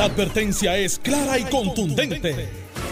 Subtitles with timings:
[0.00, 2.48] La advertencia es clara y contundente.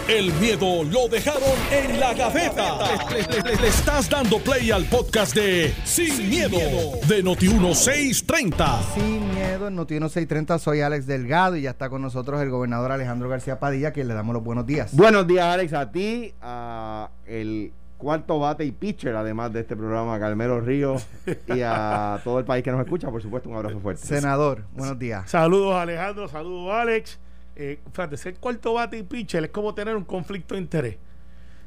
[0.07, 2.77] El miedo lo dejaron en la gaveta.
[3.09, 6.59] Le, le- le- le estás dando play al podcast de Sin, miedo,
[7.07, 8.93] de Noti1630.
[8.93, 12.91] Sin miedo, en Noti 630 soy Alex Delgado y ya está con nosotros el gobernador
[12.91, 14.95] Alejandro García Padilla, quien le damos los buenos días.
[14.95, 20.15] Buenos días, Alex, a ti, a el cuarto bate y pitcher, además de este programa,
[20.15, 21.05] a Carmelo Ríos
[21.47, 24.01] y a todo el país que nos escucha, por supuesto, un abrazo fuerte.
[24.07, 25.29] Senador, buenos días.
[25.29, 27.19] Saludos Alejandro, saludos Alex.
[27.55, 30.97] Eh, fíjate, ser cuarto bate y pitcher es como tener un conflicto de interés.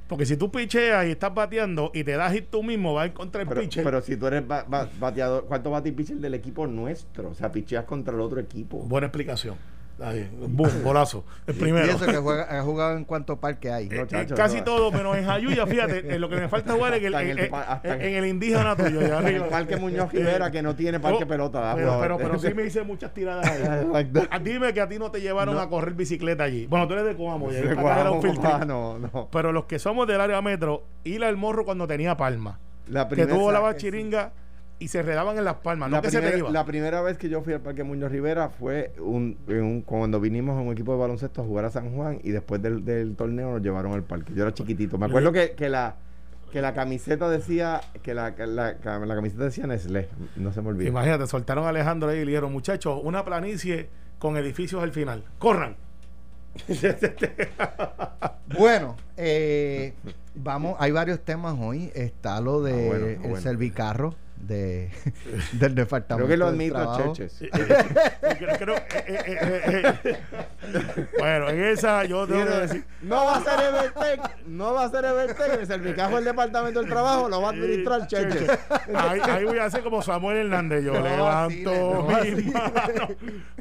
[0.08, 3.06] Porque si tú picheas y estás bateando y te das hit tú mismo, vas a
[3.06, 3.84] encontrar el Pero, pitcher.
[3.84, 7.34] pero si tú eres ba- ba- bateador, cuarto bate y pitcher del equipo nuestro, o
[7.34, 8.78] sea, picheas contra el otro equipo.
[8.80, 9.56] Buena explicación.
[10.00, 11.24] Ahí, boom, golazo.
[11.46, 11.86] El Y primero.
[11.86, 13.88] eso que juega, ha jugado en cuántos parques hay.
[13.88, 14.64] No, Eh, chacho, casi no.
[14.64, 17.38] todo, menos en Jayuya, fíjate, eh, lo que me falta jugar es en el, en
[17.38, 19.00] en, el en- indígena tuyo.
[19.00, 19.42] allá En el.
[19.44, 21.72] Parque Muñoz Rivera, que no tiene parque Oh, pelota.
[21.76, 22.00] Pero, ¿verdad?
[22.00, 24.06] pero, pero sí me hice muchas tiradas ahí.
[24.30, 25.60] Ah, Dime que a ti no te llevaron No.
[25.60, 26.66] a correr bicicleta allí.
[26.66, 29.28] Bueno, tú eres de Coamo, Sí, era un no, no.
[29.30, 32.58] Pero los que somos del área metro, ir al morro cuando tenía palma.
[32.88, 34.32] La que tuvo la bachiringa
[34.82, 35.88] y se redaban en las palmas.
[35.90, 36.50] No La que se te primera, iba.
[36.50, 40.20] la primera vez que yo fui al Parque Muñoz Rivera fue un, en un- cuando
[40.20, 43.14] vinimos a un equipo de baloncesto a jugar a San Juan y después del, del
[43.16, 44.32] torneo nos llevaron al parque.
[44.34, 44.98] Yo era chiquitito.
[44.98, 45.96] Me acuerdo que, que la
[46.52, 50.08] que la camiseta decía que la, que la, que la camiseta decía Nestlé.
[50.36, 50.86] No se me olvida.
[50.88, 53.88] Imagínate, soltaron a Alejandro ahí y le dijeron, muchachos, una planicie
[54.18, 55.24] con edificios al final.
[55.38, 55.76] ¡Corran!
[58.58, 59.94] Bueno, eh,
[60.34, 61.90] vamos, hay varios temas hoy.
[61.94, 63.36] Está lo de Ah, bueno, ah, el bueno.
[63.40, 64.90] servicarro de,
[65.52, 66.26] del departamento.
[66.26, 67.12] Creo que lo admito.
[67.14, 67.42] Cheches.
[67.42, 71.06] Eh, eh, eh, eh, eh.
[71.18, 72.84] bueno, en esa yo tengo que decir...
[73.02, 76.88] No va a ser Evertech, no va a ser Evertech, el servicajo del Departamento del
[76.88, 78.50] Trabajo lo va a administrar Cheches.
[78.94, 80.84] Ahí, ahí voy a hacer como Samuel Hernández.
[80.84, 83.08] Yo No, levanto así, no, mi mano.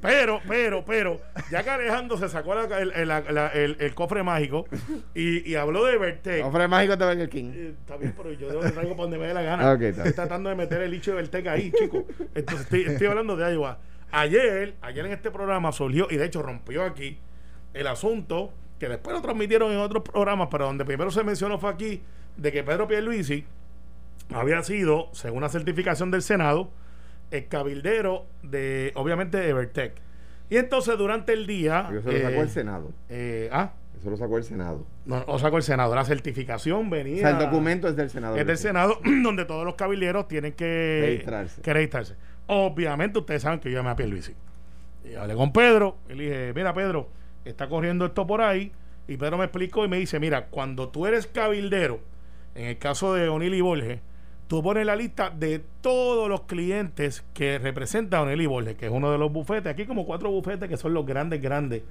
[0.02, 1.22] Pero, pero, pero,
[1.52, 4.66] ya que Alejandro se sacó la- el, el- la- el- el cofre mágico
[5.14, 6.46] y, y habló de Vertec.
[6.46, 7.52] Ofre mágico de Burger King.
[7.54, 9.72] Eh, Está bien, pero yo lo traigo para donde me dé la gana.
[9.74, 10.02] Ok, está.
[10.04, 12.06] Estoy tratando de meter el hecho de Verteca ahí, chico.
[12.36, 13.80] Entonces estoy, estoy hablando de Iowa.
[14.12, 17.18] Ayer, ayer en este programa surgió, y de hecho rompió aquí,
[17.74, 21.70] el asunto que después lo transmitieron en otros programas, pero donde primero se mencionó fue
[21.70, 22.02] aquí,
[22.36, 23.46] de que Pedro Pierluisi
[24.34, 26.72] había sido, según la certificación del Senado,
[27.32, 29.94] el cabildero de, obviamente, de Evertec.
[30.50, 31.84] Y entonces durante el día...
[31.84, 32.92] Porque eso lo sacó eh, el Senado.
[33.10, 34.84] eh, ah, Eso lo sacó el Senado.
[35.06, 35.94] no, o sacó el Senado.
[35.94, 37.18] La certificación venía...
[37.18, 38.36] O sea, el documento es del Senado.
[38.36, 41.62] Es del Senado, donde todos los cabilderos tienen que Registrarse.
[41.62, 42.16] que registrarse.
[42.48, 44.34] Obviamente, ustedes saben que yo llamé a Pierluisi.
[45.06, 45.98] Y hablé con Pedro.
[46.10, 47.10] Y le dije: Mira, Pedro,
[47.46, 48.72] está corriendo esto por ahí.
[49.08, 52.00] Y Pedro me explicó y me dice: Mira, cuando tú eres cabildero,
[52.56, 54.00] en el caso de O'Neill y Borges,
[54.48, 58.92] tú pones la lista de todos los clientes que representa O'Neill y Borges, que es
[58.92, 59.72] uno de los bufetes.
[59.72, 61.84] Aquí, hay como cuatro bufetes que son los grandes, grandes.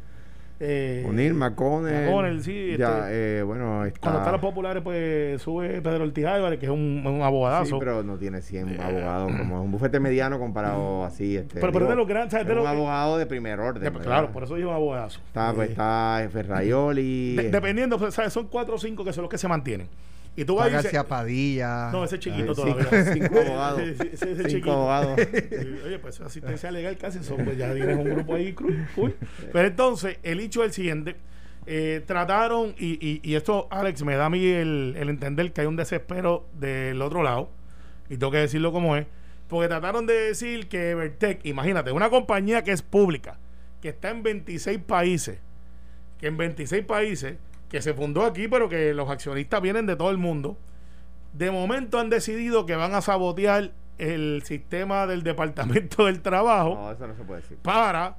[0.63, 2.05] Eh, Unir, McConnell.
[2.05, 3.99] McConnell, sí, Ya, este, eh, bueno, está.
[4.01, 7.79] Cuando están los populares, pues sube Pedro Ortiz Álvarez, que es un, un Sí, abogadazo.
[7.79, 11.39] pero no tiene 100 abogados, como es un bufete mediano comparado así.
[11.39, 13.83] Este, Pero- pero de los grandes, es un los- abogado de primer orden.
[13.83, 14.05] De- ¿verdad?
[14.05, 15.19] claro, por eso digo abogadazo.
[15.29, 17.37] Está, pues, Eh, está Ferraioli.
[17.37, 18.31] de- eh, dependiendo, pues, ¿sabes?
[18.33, 19.89] son cuatro o cinco que son los que se mantienen.
[20.37, 21.91] Y tú vas y dices, Padilla.
[21.93, 23.05] No, ese es chiquito todavía.
[23.13, 23.81] cinco- abogados.
[23.83, 25.19] Ese es Cinco abogados.
[25.85, 28.55] Oye, pues asistencia legal casi son, pues ya tienes un grupo ahí.
[28.55, 29.15] cru- uy.
[29.53, 31.17] Pero entonces, el hecho es el siguiente.
[31.67, 35.61] eh, trataron, y, y, y esto, Alex, me da a mí el, el entender que
[35.63, 37.51] hay un desespero del otro lado,
[38.09, 39.07] y tengo que decirlo como es,
[39.49, 43.39] porque trataron de decir que Evertech, imagínate, una compañía que es pública,
[43.83, 45.39] que está en 26 países,
[46.19, 47.37] que en 26 países,
[47.71, 50.59] que se fundó aquí, pero que los accionistas vienen de todo el mundo,
[51.33, 56.91] de momento han decidido que van a sabotear el sistema del Departamento del Trabajo No,
[56.93, 57.59] eso no se puede decir.
[57.63, 58.17] para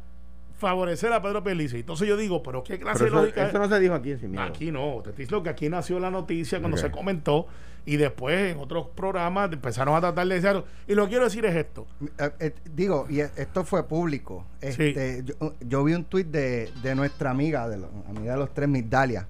[0.58, 1.78] favorecer a Pedro Pelici.
[1.80, 3.70] Entonces yo digo, pero qué clase Pero de lógica eso es?
[3.70, 4.44] no se dijo aquí en Sin Miedo.
[4.44, 7.48] Aquí no, te estoy diciendo que aquí nació la noticia cuando se comentó
[7.84, 11.44] y después en otros programas empezaron a tratar de decir y lo que quiero decir
[11.46, 11.88] es esto.
[12.20, 14.46] Eh, eh, digo, y e- esto fue público.
[14.62, 18.54] Este, yo, yo vi un tuit de, de nuestra amiga, de la amiga de los
[18.54, 19.28] tres, Migdalia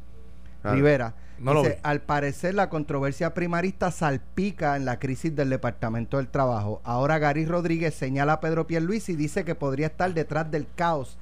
[0.62, 0.76] Claro.
[0.76, 1.14] Rivera.
[1.40, 6.82] No Dice, al parecer la controversia primarista salpica en la crisis del Departamento del Trabajo.
[6.84, 11.18] Ahora Gary Rodríguez señala a Pedro Pierluisi y dice que podría estar detrás del caos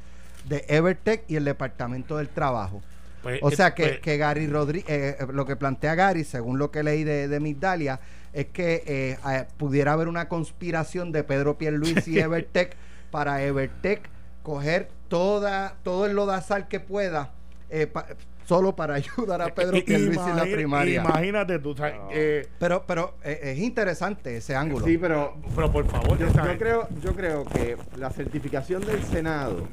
[0.50, 2.82] de Evertech y el Departamento del Trabajo.
[3.24, 6.70] Pues, O sea eh, que, pues, que Gary Rodríguez, lo que plantea Gary, según lo
[6.70, 8.02] que leí de, de Migdalia,
[8.34, 12.76] es que eh, eh, pudiera haber una conspiración de Pedro Pierluisi y Evertech
[13.10, 14.02] para Evertech
[14.44, 17.32] coger toda, todo el lodazal que pueda
[17.70, 18.06] eh, pa-
[18.50, 21.02] solo para ayudar a Pedro i- Pierluisi en la primaria.
[21.04, 21.76] Imagínate tú,
[22.12, 24.84] eh, Pero, pero eh, es interesante ese ángulo.
[24.86, 29.68] Sí, pero pero por favor, yo, creo, yo creo que la certificación del Senado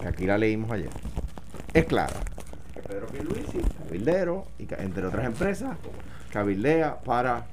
[0.00, 0.90] que aquí la leímos ayer,
[1.72, 2.14] es clara.
[2.74, 5.76] Que Pedro Pierluisi, cabildero, y entre otras empresas,
[6.32, 7.46] cabildea para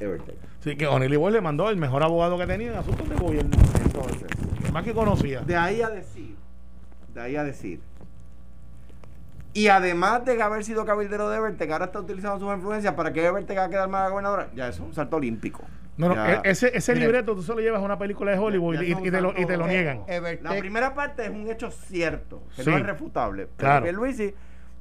[0.00, 0.36] Evertech.
[0.62, 3.56] Sí, que O'Neill Boy le mandó el mejor abogado que tenía en asuntos de gobierno.
[3.84, 4.28] Entonces,
[4.72, 5.40] Más que conocía.
[5.40, 6.36] de ahí a decir,
[7.14, 7.80] de ahí a decir,
[9.54, 13.24] y además de haber sido cabildero de Evertech, ahora está utilizando sus influencias para que
[13.24, 15.62] Evertech haga quedar mal a la gobernadora, ya eso es un salto olímpico.
[15.98, 16.34] No, no, Ya.
[16.36, 17.04] e- ese, ese Mire.
[17.06, 19.20] libreto tú solo llevas a una película de Hollywood Ya- y, ya son y te
[19.20, 20.02] lo, y te lo niegan.
[20.08, 22.70] Eh, La primera parte es un hecho cierto, que Sí.
[22.70, 23.48] no es refutable.
[23.58, 23.84] Claro.
[23.84, 24.34] Pero Luisi,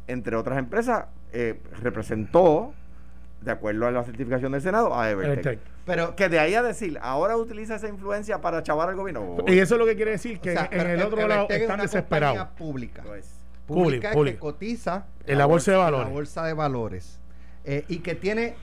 [0.07, 2.73] entre otras empresas, eh, representó,
[3.41, 5.45] de acuerdo a la certificación del Senado, a Evertech.
[5.45, 5.59] Evertech.
[5.85, 9.37] pero Que de ahí a decir, ahora utiliza esa influencia para chavar al gobierno.
[9.47, 11.41] Y eso es lo que quiere decir que o sea, en, en el otro lado
[11.41, 12.47] Evertech es están una desesperados.
[12.57, 13.01] pública.
[13.03, 13.40] Lo es.
[13.73, 14.35] Pública Pública.
[14.35, 16.07] que cotiza En la bolsa de en valores.
[16.07, 17.19] la bolsa de valores
[17.63, 18.55] eh, y que tiene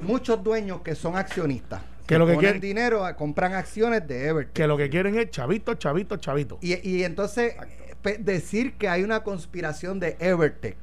[0.00, 4.28] muchos dueños que son accionistas Que lo que ponen quiere- dinero a- compran acciones de
[4.28, 6.58] Evertech Que lo que quieren es chavito, chavito, chavito.
[6.62, 7.54] y, y entonces
[8.20, 10.76] decir que hay una conspiración de Evertech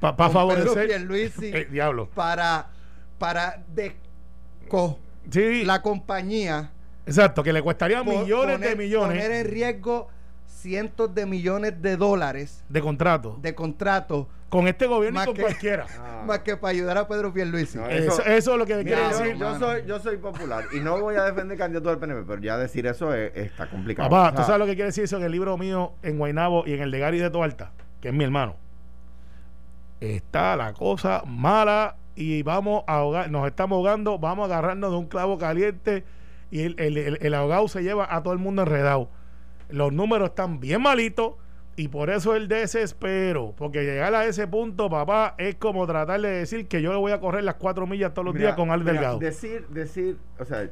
[0.00, 0.90] Para favorecer.
[1.42, 2.08] Eh, diablo.
[2.14, 2.70] para
[3.18, 3.64] para
[5.30, 6.70] Sí, la compañía
[7.06, 10.08] exacto, que le costaría millones poner- de millones poner en riesgo
[10.46, 13.38] cientos de millones de dólares de contrato.
[13.42, 15.86] de contratos con este gobierno y más con que- cualquiera.
[15.98, 16.22] Ah.
[16.26, 18.84] más que para ayudar a Pedro Pierluisi No, Eso, eso- eso es lo que Mira,
[18.84, 19.36] quiere decir.
[19.36, 22.56] yo soy, yo soy popular y no voy a defender candidato del PNP, pero ya
[22.56, 24.08] decir eso es- está complicado.
[24.08, 26.64] Papá, O ¿tú sabes lo que quiere decir eso en el libro mío en Guaynabo
[26.66, 27.72] y en el de Gary de Toalta?
[28.00, 28.56] Que es mi hermano.
[30.00, 34.96] Está la cosa mala y vamos a ahogar, nos estamos ahogando, vamos a agarrarnos de
[34.98, 36.04] un clavo caliente
[36.50, 39.08] y el, el, el- el ahogado se lleva a todo el mundo enredado.
[39.68, 41.34] Los números están bien malitos
[41.76, 43.54] y por eso el desespero.
[43.56, 47.12] Porque llegar a ese punto, papá, es como tratar de decir que yo le voy
[47.12, 49.18] a correr las cuatro millas todos los mira, días con Al mira, Delgado.
[49.18, 50.70] Decir, decir, o sea,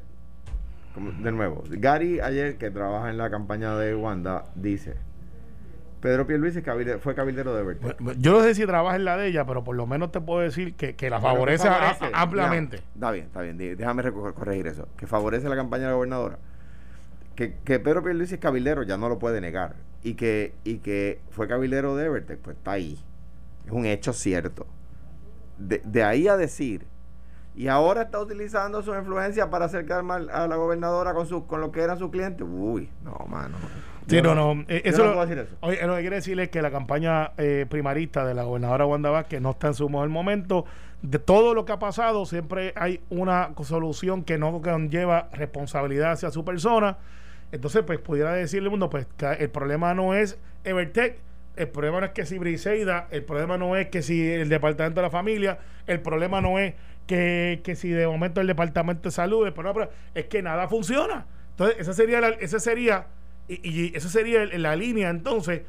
[0.95, 4.95] como- de nuevo, Gary ayer que trabaja en la campaña de Wanda dice,
[6.01, 7.63] Pedro Pierluisi cabilde- fue cabildero de.
[7.63, 10.21] Bueno, Yo no sé si trabaja en la de ella, pero por lo menos te
[10.21, 12.79] puedo decir que, que la favorece, favorece, a- ampliamente.
[12.79, 13.57] ya, está bien, está bien.
[13.77, 14.89] Déjame corregir eso.
[14.97, 16.39] Que favorece la campaña de la gobernadora.
[17.35, 19.77] Que, que Pedro Pierluisi es cabildero ya no lo puede negar.
[20.03, 22.99] Y que, y que fue cabildero de Evertech, pues está ahí.
[23.65, 24.67] Es un hecho cierto.
[25.59, 26.87] De, de ahí a decir.
[27.55, 31.61] Y ahora está utilizando su influencia para acercar mal a la gobernadora con su, con
[31.61, 32.47] lo que eran sus clientes.
[32.51, 33.57] Uy, no, mano.
[34.09, 34.65] Sí, no, no.
[34.69, 35.57] eh, eso no lo- puedo decir eso.
[35.61, 39.11] Oye, lo que quiere decir es que la campaña eh, primarista de la gobernadora Wanda
[39.11, 40.65] Vázquez no está en su mejor momento.
[41.03, 46.31] De todo lo que ha pasado, siempre hay una solución que no conlleva responsabilidad hacia
[46.31, 46.97] su persona.
[47.53, 49.07] Entonces, pues pudiera decirle mundo, pues
[49.39, 51.19] el problema no es Evertech,
[51.55, 55.01] el problema no es que si Briseida, el problema no es que si el departamento
[55.01, 56.75] de la familia, el problema no es
[57.07, 61.27] que, que si de momento el departamento de salud, el problema es que nada funciona.
[61.51, 63.07] Entonces, esa sería la, esa sería
[63.49, 65.63] y, y esa sería la línea entonces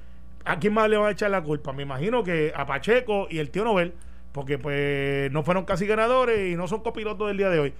[0.45, 1.73] ¿a quién más le van a echar la culpa?
[1.73, 3.93] me imagino que a Pacheco y el tío Nobel
[4.31, 7.73] porque pues no fueron casi ganadores y no son copilotos del día de hoy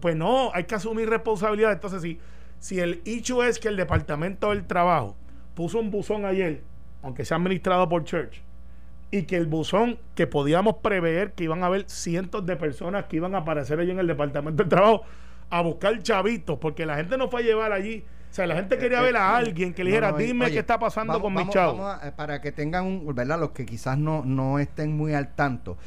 [0.00, 2.18] pues no, hay que asumir responsabilidad entonces si,
[2.58, 5.16] si el hecho es que el departamento del trabajo
[5.54, 6.62] puso un buzón ayer
[7.02, 8.42] aunque sea administrado por Church
[9.12, 13.16] y que el buzón que podíamos prever que iban a haber cientos de personas que
[13.16, 15.02] iban a aparecer allí en el departamento del trabajo
[15.48, 18.04] a buscar chavitos, porque la gente no fue a llevar allí.
[18.28, 20.44] O sea, la gente quería ver a alguien que le dijera, No, no, y- dime
[20.46, 21.78] oye, qué está pasando vamos- con mis vamos- chavos.
[21.78, 23.38] vamos a- eh, para que tengan un, ¿verdad?
[23.38, 25.78] Los que quizás no, no estén muy al tanto.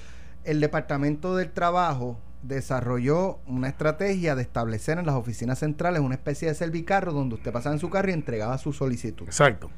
[0.46, 6.48] El Departamento del Trabajo desarrolló una estrategia de establecer en las oficinas centrales una especie
[6.48, 9.26] de servicarro donde usted pasaba en su carro y entregaba su solicitud.
[9.26, 9.70] Exacto.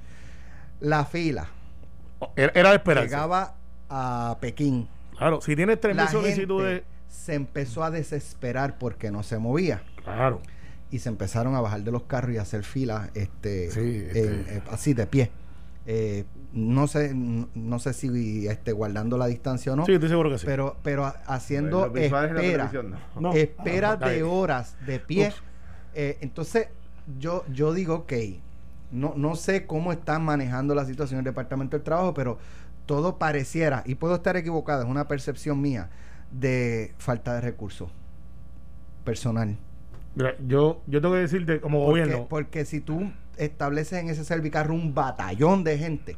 [0.80, 1.48] La fila
[2.36, 3.08] Era, era de esperanza.
[3.08, 3.56] llegaba
[3.90, 4.88] a Pekín.
[5.18, 6.74] Claro, si tienes tres mil La solicitudes.
[6.82, 9.84] gente se empezó a desesperar porque no se movía.
[10.04, 10.42] Claro.
[10.90, 14.58] y se empezaron a bajar de los carros y a hacer filas este, Sí, este-
[14.58, 15.32] eh, así de pie
[15.86, 20.30] Eh, no sé no sé si este guardando la distancia o no Sí, estoy seguro
[20.30, 20.46] que sí.
[20.46, 23.22] pero pero ha- haciendo la espera televisión, no.
[23.22, 23.34] No.
[23.34, 25.32] espera Ah, está de horas de pie.
[25.94, 26.68] Eh, entonces
[27.20, 28.14] yo yo digo ok
[28.92, 32.38] no no sé cómo están manejando la situación el departamento del trabajo pero
[32.86, 35.90] todo pareciera y puedo estar equivocado es una percepción mía
[36.32, 37.90] de falta de recursos
[39.04, 39.58] personal
[40.14, 44.26] Mira, yo, yo tengo que decirte, como porque, gobierno, porque si tú estableces en ese
[44.26, 46.18] servicarro un batallón de gente,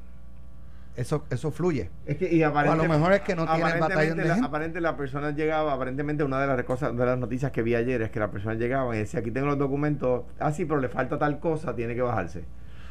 [0.95, 1.89] eso, eso fluye.
[2.05, 4.33] Es que, y a lo mejor es que no tiene el aparentemente batallón de la,
[4.35, 4.47] gente.
[4.47, 8.01] aparente la persona llegaba, aparentemente una de las cosas, de las noticias que vi ayer
[8.01, 10.89] es que la persona llegaba y decía, aquí tengo los documentos, ah sí, pero le
[10.89, 12.45] falta tal cosa, tiene que bajarse.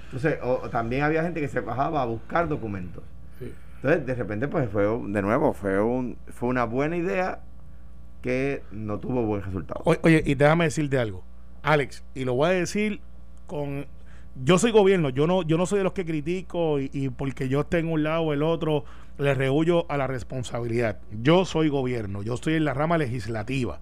[0.06, 3.04] Entonces, o, o también había gente que se bajaba a buscar documentos.
[3.38, 3.54] Sí.
[3.76, 7.40] Entonces, de repente, pues fue, de nuevo, fue un fue una buena idea
[8.20, 9.82] que no tuvo buen resultado.
[9.84, 11.24] Oye, y déjame decirte algo,
[11.62, 13.00] Alex, y lo voy a decir
[13.46, 13.86] con
[14.34, 17.60] yo soy gobierno, yo no, yo no soy de los que critico y, porque yo
[17.60, 18.84] esté en un lado o el otro,
[19.18, 20.98] le rehuyo a la responsabilidad.
[21.22, 23.80] Yo soy gobierno, yo estoy en la rama legislativa,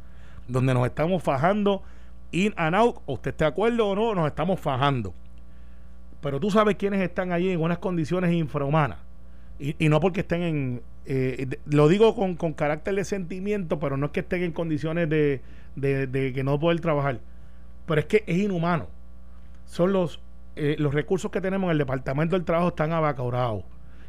[0.49, 1.83] donde nos estamos fajando
[2.33, 5.15] in and out, usted esté de acuerdo o no, nos estamos fajando.
[6.21, 8.99] Pero tú sabes quiénes están allí en unas condiciones infrahumanas.
[9.59, 14.13] Y, no porque estén en, eh, lo digo con, carácter de sentimiento, pero no es
[14.13, 15.43] que estén en condiciones de,
[15.77, 17.21] de que no poder trabajar.
[17.87, 18.89] Pero es que es inhumano.
[19.67, 20.21] Son los,
[20.63, 23.65] eh, los recursos que tenemos en el Departamento del Trabajo están abacaurados,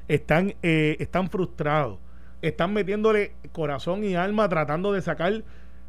[0.09, 1.97] están, eh, están frustrados,
[2.41, 5.45] están metiéndole corazón y alma tratando de sacar,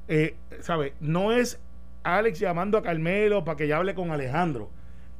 [0.07, 0.92] eh, ¿sabes?
[1.00, 1.61] No es
[2.04, 4.71] Alex llamando a Carmelo para que ya hable con Alejandro.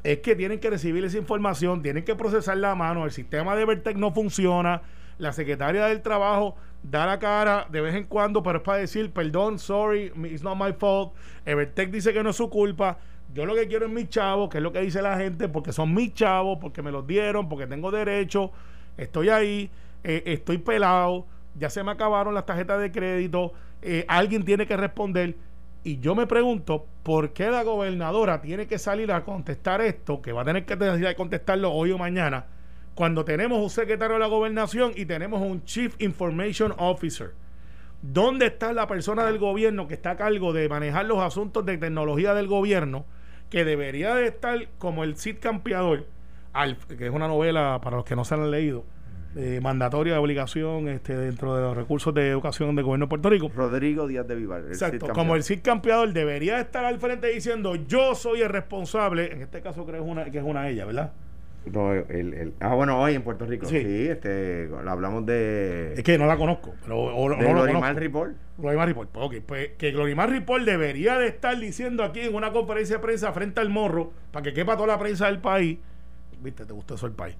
[0.05, 3.65] Es que tienen que recibir esa información, tienen que procesarla a mano, el sistema de
[3.65, 4.83] Vertec no funciona,
[5.19, 9.13] la secretaria del trabajo da la cara de vez en cuando, pero es para decir,
[9.13, 12.99] perdón, sorry, it's not my fault, Evertec dice que no es su culpa,
[13.35, 15.73] yo lo que quiero es mis chavos, que es lo que dice la gente, porque
[15.73, 18.53] son mis chavos, porque me los dieron, porque tengo derecho,
[18.97, 19.71] estoy ahí,
[20.05, 21.27] eh, estoy pelado,
[21.59, 25.37] ya se me acabaron las tarjetas de crédito, eh, alguien tiene que responder.
[25.85, 30.33] Y yo me pregunto, ¿por qué la gobernadora tiene que salir a contestar esto, que
[30.33, 32.47] va a tener que contestarlo hoy o mañana,
[32.95, 37.33] cuando tenemos un secretario de la gobernación y tenemos un Chief Information Officer?
[38.03, 41.79] ¿Dónde está la persona del gobierno que está a cargo de manejar los asuntos de
[41.79, 43.05] tecnología del gobierno,
[43.53, 46.07] que debería de estar como el Cid Campeador,
[46.55, 48.83] al- que es una novela para los que no se la han leído,
[49.37, 53.29] eh, mandatoria de obligación este, dentro de los recursos de educación del gobierno de Puerto
[53.29, 53.51] Rico?
[53.55, 54.63] Rodrigo Díaz de Vivar.
[54.67, 59.43] Exacto, como el Cid campeador debería estar al frente diciendo yo soy el responsable, en
[59.43, 61.13] este caso creo que es una, que es una ella, ¿verdad?
[61.67, 63.67] No, el, el- ah, bueno, hoy en Puerto Rico.
[63.67, 63.81] Sí.
[63.81, 65.95] Sí, este, hablamos de.
[65.95, 67.97] Es que no la conozco, pero o, de no lo Glorimar.
[67.97, 68.37] Ripoll.
[68.59, 69.09] Glorimar Ripoll.
[69.09, 73.03] Pues, ok, pues que Glorimar Ripoll debería de estar diciendo aquí en una conferencia de
[73.03, 75.79] prensa frente al morro, para que quepa toda la prensa del país,
[76.43, 77.37] viste, te gustó eso el país,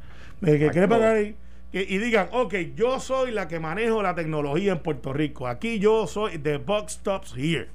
[0.47, 1.05] Eh, que quepa no.
[1.07, 1.35] ahí,
[1.73, 5.81] que- y digan, ok, yo soy la que manejo la tecnología en Puerto Rico, aquí
[5.81, 7.69] yo soy, the buck stops here.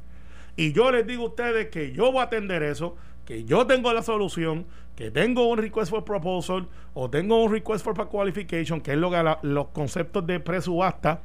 [0.55, 3.91] Y yo les digo a ustedes que yo voy a atender eso, que yo tengo
[3.93, 4.65] la solución,
[4.97, 9.09] que tengo un request for proposal o tengo un request for qualification, que es lo
[9.11, 11.21] que la- los conceptos de presubasta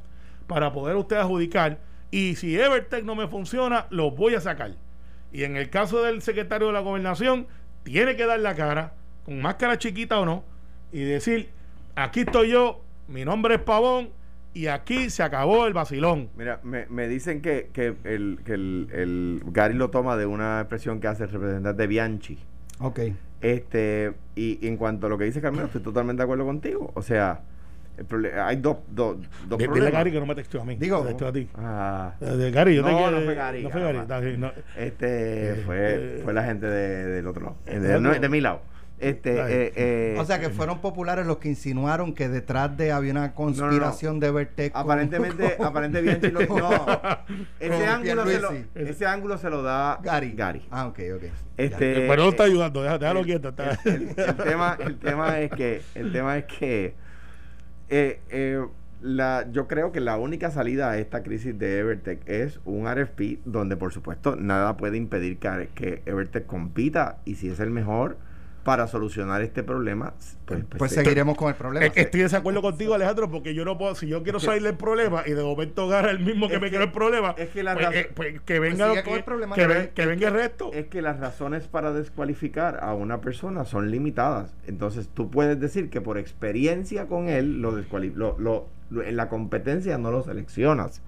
[0.47, 1.79] para poder usted adjudicar.
[2.11, 4.75] Y si Evertech no me funciona, los voy a sacar.
[5.31, 7.47] Y en el caso del secretario de la gobernación,
[7.81, 8.93] tiene que dar la cara,
[9.25, 10.43] con máscara chiquita o no,
[10.91, 11.49] y decir,
[11.95, 14.09] aquí estoy yo, mi nombre es Pavón,
[14.53, 16.29] y aquí se acabó el vacilón.
[16.37, 20.59] Mira, me, me dicen que, que, el, que el, el Gary lo toma de una
[20.59, 22.37] expresión que hace el representante Bianchi.
[22.79, 22.99] Ok.
[23.43, 26.91] Este, y, y en cuanto a lo que dice Carmelo, estoy totalmente de acuerdo contigo.
[26.95, 27.41] O sea,
[27.97, 29.91] el hay dos, dos, dos Dile a problemas.
[29.93, 30.75] Gary que no me texteó a mí.
[30.77, 31.47] Digo- me texteó a ti.
[31.55, 33.11] Ah, Eh, de Gary, yo te No, quiero.
[33.19, 34.37] no fue Gary, No fue Gary.
[34.37, 34.51] no.
[34.77, 38.19] este Eh, fue, eh, fue la gente de- del otro lado, de, no, no.
[38.19, 38.61] de mi lado.
[38.99, 43.11] Este, eh, eh, O sea que fueron populares los que insinuaron que detrás de había
[43.11, 44.71] una conspiración de Vertec.
[44.71, 46.85] con- aparentemente, con- aparentemente lo, no,
[47.59, 48.65] ese ángulo se lo, Pierluisi.
[48.75, 50.31] ese ángulo se lo da Gary.
[50.33, 50.61] Gary.
[50.71, 51.23] Ah, ok, ok.
[51.57, 53.49] Este, Eh, pero no está eh, ayudando, déjalo, déjalo el- quieto.
[53.49, 56.95] está- el, el- el tema, el tema es que, el tema es que
[57.89, 58.65] eh, eh,
[59.01, 63.39] la, yo creo que la única salida a esta crisis de Evertech es un RFP
[63.43, 68.17] donde por supuesto nada puede impedir que, que Evertech compita y si es el mejor
[68.63, 70.13] para solucionar este problema,
[70.45, 71.89] pues, Pues se- seguiremos con el problema.
[71.89, 74.75] Que estoy de desacuerdo contigo, Alejandro, porque yo no puedo, si yo quiero salir del
[74.77, 77.49] problema y de momento agarra el mismo que Es me que- creó el problema, es
[77.49, 79.55] que la pues, eh, pues, que venga con el problema.
[79.55, 80.71] que, Pero ven- que venga el resto.
[80.73, 84.55] es que las razones para descualificar a una persona son limitadas.
[84.65, 89.27] Entonces tú puedes decir que por experiencia con él lo, lo, lo- lo- en la
[89.27, 91.01] competencia no lo seleccionas.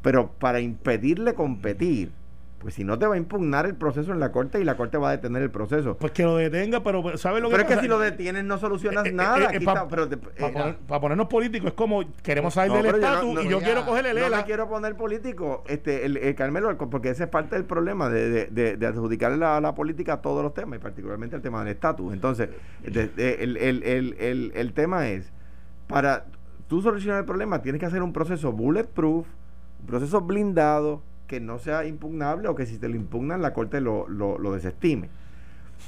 [0.00, 2.10] Pero para impedirle competir,
[2.62, 4.96] pues si no te va a impugnar el proceso en la corte y la corte
[4.96, 5.96] va a detener el proceso.
[5.98, 8.56] Pues que lo detenga, pero ¿sabes lo que Pero es que si lo detienes no
[8.56, 9.50] solucionas Eh, eh, nada.
[9.52, 12.76] eh, pa- pero te- Para eh, poner- pa ponernos políticos es como queremos salir No,
[12.76, 14.36] del pero no- estatus no- y yo ya, quiero cogerle no lela.
[14.36, 18.30] me quiero poner político, este, el, el Carmelo, porque ese es parte del problema de,
[18.30, 21.64] de, de, de adjudicarle la, la política a todos los temas, y particularmente el tema
[21.64, 22.12] del estatus.
[22.12, 22.48] Entonces,
[22.84, 25.32] el, el, el, el, el tema es,
[25.88, 26.26] para
[26.68, 29.26] tú solucionar el problema, tienes que hacer un proceso bulletproof,
[29.80, 33.80] un proceso blindado, que no sea impugnable o que si te lo impugnan la corte
[33.80, 35.08] lo, lo, lo desestime.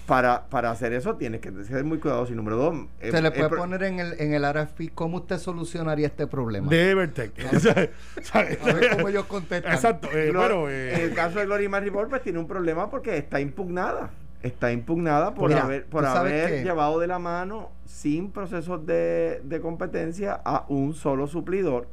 [0.07, 2.33] Para, para hacer eso tienes que ser muy cuidadoso.
[2.33, 6.07] Y número dos, Se le puede poner en el, en el RFP cómo usted solucionaría
[6.07, 6.71] este problema.
[6.71, 7.33] de Evertech.
[7.55, 7.91] O sea,
[8.23, 8.59] ¿sabes?
[8.63, 9.75] A ver cómo ellos contestan.
[9.75, 10.09] Exacto.
[10.15, 13.39] eh, bueno, en eh, el caso de Gloria Maribor, pues tiene un problema porque está
[13.39, 14.13] impugnada.
[14.43, 18.87] Está impugnada por Mira, haber, por ¿tú sabes haber llevado de la mano sin procesos
[18.87, 21.87] de, de competencia a un solo suplidor.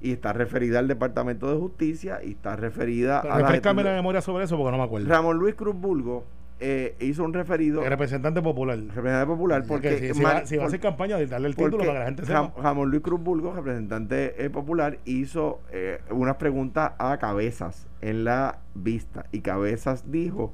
[0.00, 3.96] Y está referida al Departamento de Justicia y está referida a la refrescame la gestión-
[3.96, 5.08] memoria sobre eso porque no me acuerdo.
[5.08, 6.24] Ramón Luis Cruz Bulgo
[6.62, 8.78] eh, hizo un referido, El representante popular.
[8.78, 11.56] representante popular, porque Porque si, si va, si va a hacer campaña, de darle el
[11.56, 12.38] título para que la gente sepa.
[12.38, 18.24] Ram- Ramón Luis Cruz Burgos, representante eh, popular, hizo eh, unas preguntas a Cabezas en
[18.24, 19.24] la vista.
[19.32, 20.52] Y Cabezas dijo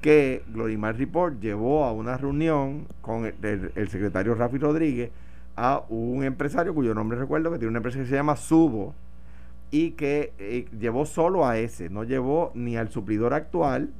[0.00, 5.10] que Glorimar Report llevó a una reunión con el, el- el secretario Rafi Rodríguez
[5.62, 8.94] a un empresario cuyo nombre recuerdo que tiene una empresa que se llama Subo
[9.70, 13.90] y que eh, llevó solo a ese, no llevó ni al suplidor actual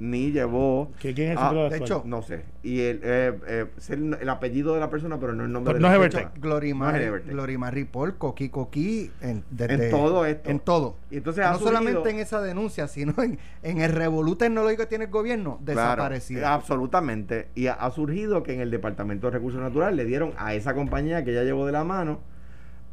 [0.00, 1.82] ni llevó ¿Que ¿Quién es el Ah, de actual?
[1.82, 2.44] hecho, no sé.
[2.62, 5.74] Y el, eh, eh, sé el, el apellido de la persona, pero no el nombre
[5.74, 6.32] Pero de no la es persona.
[6.40, 7.26] Glorimar, es.
[7.26, 10.50] Glorimar Ripoll, Coqui Coqui, en, desde- En todo esto.
[10.50, 10.96] En todo.
[11.10, 15.04] Y entonces no solamente en esa denuncia, sino en, en el revolú tecnológico que tiene
[15.04, 16.46] el gobierno, desaparecido.
[16.46, 17.48] absolutamente.
[17.54, 20.74] Y ha, ha surgido que en el Departamento de Recursos Naturales le dieron a esa
[20.74, 22.20] compañía que ya llevó de la mano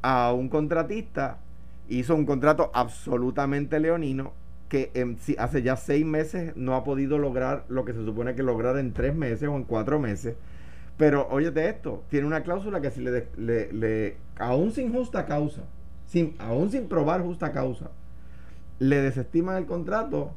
[0.02, 1.40] a un contratista,
[1.90, 4.34] hizo un contrato absolutamente leonino
[4.70, 8.36] que en- si- hace ya seis meses no ha podido lograr lo que se supone
[8.36, 10.36] que lograr en tres meses o en cuatro meses.
[10.98, 15.62] Pero óyete esto, tiene una cláusula que si le, le, le- aún sin justa causa,
[16.08, 17.92] sin, aún sin probar justa causa,
[18.80, 20.32] le desestiman el contrato,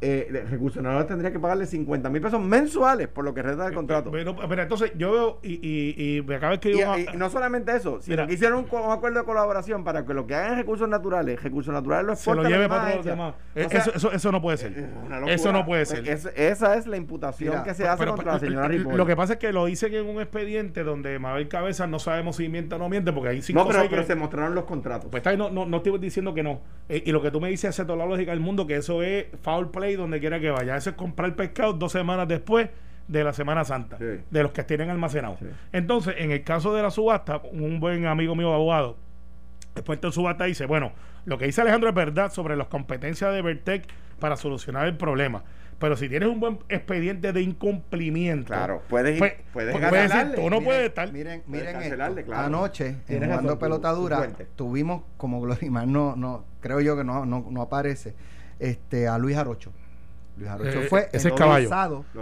[0.00, 3.64] eh, el Recursos Naturales tendría que pagarle 50 mil pesos mensuales por lo que resta
[3.64, 4.10] del contrato.
[4.10, 7.30] Pero, pero entonces yo veo y, y, y me acaba de Y, escribir y no
[7.30, 8.26] solamente eso, sino Mira.
[8.26, 12.06] que hicieron un, acuerdo de colaboración para que lo que hagan recursos naturales, recursos naturales
[12.06, 13.34] lo se lo lleve para todos los demás.
[13.34, 14.88] O Eh, sea, eso, eso, eso no puede es ser.
[15.28, 16.06] Eso no puede ser.
[16.08, 18.96] Es- esa es la imputación Mira, que se hace Pero, contra la pero, señora Ripoll.
[18.96, 22.36] lo que pasa es que lo dicen en un expediente donde Mabel Cabeza no sabemos
[22.36, 24.64] si miente o no miente, porque hay cinco no, pero, pero que- se mostraron los
[24.64, 25.08] contratos.
[25.10, 26.60] Pues está ahí, no, no, no estoy diciendo que no.
[26.88, 29.02] Eh, y lo que tú me dices hace toda la lógica del mundo, que eso
[29.02, 30.76] es foul play donde quiera que vaya.
[30.76, 32.70] Eso es comprar pescado dos semanas después
[33.06, 34.22] de la Semana Santa, Sí.
[34.30, 35.36] de los que tienen almacenado.
[35.38, 35.44] Sí.
[35.72, 38.96] Entonces, en el caso de la subasta, un buen amigo mío abogado,
[39.74, 40.92] después de subasta dice, bueno,
[41.26, 43.86] lo que dice Alejandro es verdad sobre las competencias de Vertec
[44.18, 45.44] para solucionar el problema.
[45.78, 50.04] Pero si tienes un buen expediente de incumplimiento, Claro, puedes ir- pues, puedes pues, puedes
[50.04, 50.34] decir, cancelarle.
[50.36, 51.12] tú no Miren, puedes estar.
[51.12, 52.32] Miren, miren cancelarle, esto.
[52.32, 52.46] claro.
[52.46, 57.46] Anoche, en jugando pelota dura, tuvimos, como Glorimar no, no, creo yo que no, no,
[57.50, 58.14] no aparece,
[58.58, 59.72] este, a Luis Arocho.
[60.36, 61.70] Luis Arocho Eh, fue ese es caballo.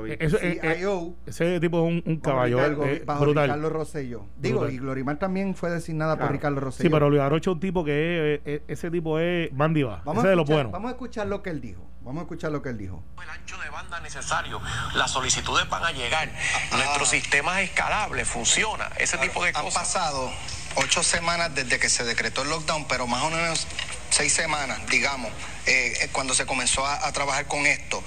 [0.06, 3.44] Eh, eso, eh, eh, CIO ese tipo es un, un caballo eh, Ricardo, bajo brutal.
[3.48, 4.26] Ricardo Rosselló.
[4.36, 4.74] Digo, Brutal.
[4.74, 6.28] y Glorimar también fue designada Claro.
[6.28, 6.88] por Ricardo Rosselló.
[6.88, 10.02] Sí, pero Luis Arocho es un tipo que es, eh, ese tipo es mandiva.
[10.04, 10.72] vamos Ese a, de los escuchar, buenos.
[10.72, 11.88] vamos a escuchar lo que él dijo.
[12.02, 13.02] Vamos a escuchar lo que él dijo.
[13.22, 14.60] el ancho de banda necesario.
[14.94, 16.28] Las solicitudes van a llegar.
[16.72, 18.88] Nuestro sistema es escalable, funciona.
[18.98, 19.74] Ese tipo de Han cosas.
[19.74, 20.30] pasado
[20.76, 23.66] ocho semanas desde que se decretó el lockdown, pero más o menos
[24.10, 25.30] seis semanas, digamos,
[25.66, 28.02] eh, eh, cuando se comenzó a, a trabajar con esto.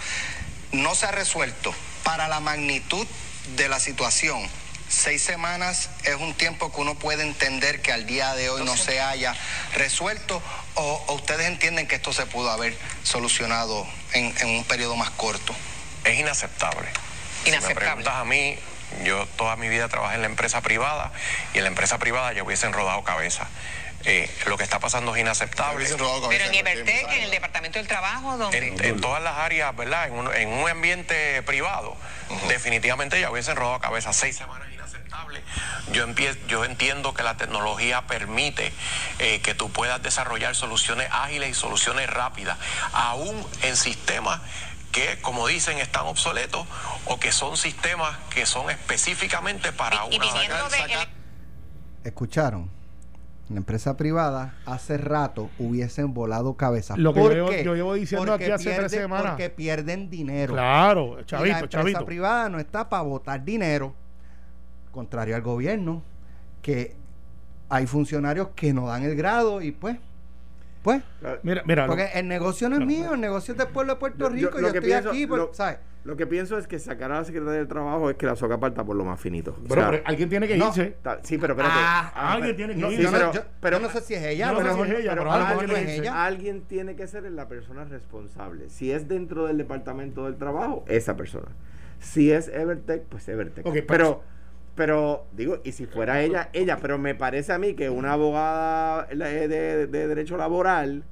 [0.71, 1.73] No se ha resuelto.
[2.04, 3.08] Para la magnitud
[3.56, 4.47] de la situación,
[4.89, 8.78] seis semanas es un tiempo que uno puede entender que al día de hoy no
[8.78, 9.36] se haya
[9.73, 10.41] resuelto
[10.75, 15.10] o, o ustedes entienden que esto se pudo haber solucionado en, en un periodo más
[15.12, 15.56] corto.
[16.04, 16.88] Es inaceptable.
[17.43, 17.86] Si me Inaceptable.
[17.86, 18.58] preguntas a mí,
[19.04, 21.12] yo toda mi vida trabajé en la empresa privada
[21.54, 23.48] y en la empresa privada ya hubiesen rodado cabeza.
[24.08, 25.84] Eh, lo que está pasando es inaceptable.
[26.30, 28.58] Pero en Evertec, en el Departamento del Trabajo, donde...
[28.58, 30.08] En, en todas las áreas, ¿verdad?
[30.08, 31.98] En un, en un ambiente privado,
[32.48, 34.13] definitivamente ya hubiesen rodado cabeza.
[34.13, 35.41] Seis semanas inaceptable.
[35.91, 38.71] Yo, empie- yo entiendo que la tecnología permite
[39.17, 42.60] eh, que tú puedas desarrollar soluciones ágiles y soluciones rápidas,
[42.93, 44.39] aún en sistemas
[44.95, 46.65] que, como dicen, están obsoletos
[47.05, 50.25] o que son sistemas que son específicamente para y, y una...
[50.34, 50.93] de...
[51.03, 51.10] el-
[52.05, 52.69] ¿Escucharon?
[53.49, 56.97] La empresa privada, hace rato hubiesen volado cabezas.
[56.97, 57.63] Lo que ¿Por yo llevo- qué?
[57.63, 59.31] yo llevo diciendo Porque aquí hace tres pierden- semanas.
[59.34, 60.53] Porque pierden dinero.
[60.53, 62.05] Claro, y la chavito, empresa chavito.
[62.05, 63.93] privada no está para votar dinero.
[64.91, 66.01] Contrario al gobierno,
[66.63, 66.95] que
[67.69, 69.97] hay funcionarios que no dan el grado y pues,
[70.86, 71.04] pues.
[71.43, 71.84] Mira, mira.
[71.88, 74.36] lo- Porque el negocio no es mío, el negocio es del pueblo de Puerto Yo-
[74.36, 74.60] yo Rico.
[74.62, 75.80] Yo, que estoy pienso- aquí, por, lo- ¿sabes?
[76.04, 78.60] Lo que pienso es que sacar a la secretaria del trabajo es que la soca
[78.60, 79.58] parta por lo más finito.
[79.60, 80.95] O Pero, sea, pero alguien tiene que irse.
[81.24, 81.76] sí, pero espérate.
[81.76, 82.98] Ah, alguien tiene que no, ir.
[82.98, 84.63] sí, yo, no- pero, yo- pero- yo no sé si es ella, yo no sé
[84.65, 86.26] pero, si es ella, pero pero a lo alguien mejor no tiene es que ella.
[86.26, 88.69] Alguien tiene que ser la persona responsable.
[88.69, 91.48] Si es dentro del departamento del trabajo, esa persona.
[92.00, 93.65] Si es Evertech, pues Evertech.
[93.65, 94.21] Ok, pues- pero,
[94.76, 99.06] pero, digo, y si fuera ella, ella, pero me parece a mí que una abogada
[99.08, 101.04] de, de- de derecho laboral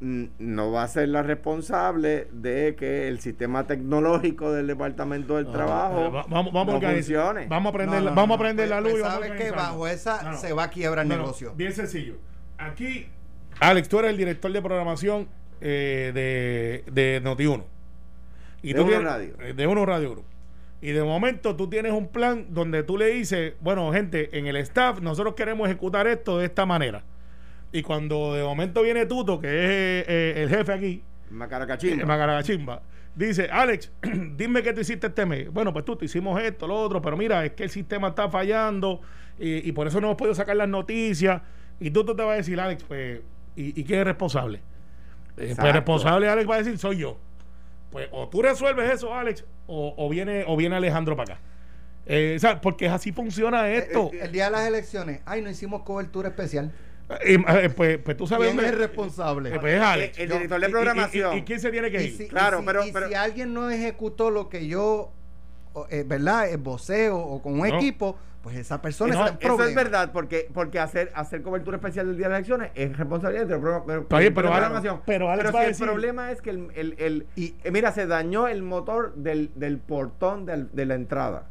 [0.00, 5.52] no va a ser la responsable de que el sistema tecnológico del departamento del Ah,
[5.52, 7.46] trabajo eh, va- vamos, vamos no funcione.
[7.46, 8.92] Vamos a prender, No, la- no, vamos a prender la luz.
[8.92, 11.52] pues sabes que bajo esa se va a quiebrar el negocio.
[11.54, 12.14] bien sencillo.
[12.58, 13.06] Aquí,
[13.60, 15.28] Alex, tú eres el director de programación
[15.60, 17.62] eh, de, de Noti1.
[18.62, 19.34] Y De tú Uno Radio.
[19.40, 20.24] eh, De Uno Radio Group.
[20.82, 24.56] Y de momento tú tienes un plan donde tú le dices, bueno, gente, en el
[24.56, 27.04] staff nosotros queremos ejecutar esto de esta manera.
[27.70, 32.02] Y cuando de momento viene Tuto, que es eh, el jefe aquí, Macaracachimba.
[32.02, 32.82] eh, Macaragachimba,
[33.14, 33.92] Dice, Alex,
[34.36, 35.52] dime qué tú hiciste este mes.
[35.52, 38.28] Bueno, pues tú te hicimos esto, lo otro, pero mira, es que el sistema está
[38.28, 39.00] fallando
[39.38, 41.42] y, y por eso no hemos podido sacar las noticias.
[41.78, 43.20] Y tú te vas a decir, Alex, pues,
[43.54, 44.62] ¿y, y quién es responsable?
[45.36, 47.18] Eh, pues responsable Alex va a decir, soy yo.
[47.92, 51.42] Pues o tú resuelves eso, Alex, o, o viene, o viene Alejandro para acá.
[52.06, 54.10] Eh, o sea, porque así funciona esto.
[54.12, 56.72] El, el día de las elecciones, ay, no hicimos cobertura especial.
[57.24, 58.48] Eh, eh, pues, pues tú sabes.
[58.50, 59.54] ¿Quién es el responsable?
[59.54, 60.18] eh, pues es Alex.
[60.18, 61.34] El director de ¿Y- y- programación.
[61.36, 62.16] ¿Y, y quién se tiene que Y ir?
[62.16, 65.21] si, Claro, y si- pero- y pero- si alguien no ejecutó lo que yo, eh,
[66.06, 66.48] ¿verdad?
[66.50, 67.76] El voceo o con un No.
[67.76, 71.76] equipo, pues esa persona No, está en Eso es verdad, porque, porque hacer, hacer cobertura
[71.76, 75.30] especial del día de las elecciones es responsabilidad del pro- pero, pero de Alex- pero
[75.30, 78.62] Alex si el problema es que el, el, el- Y- eh, mira, se dañó el
[78.62, 81.46] motor del, del portón del- de la entrada.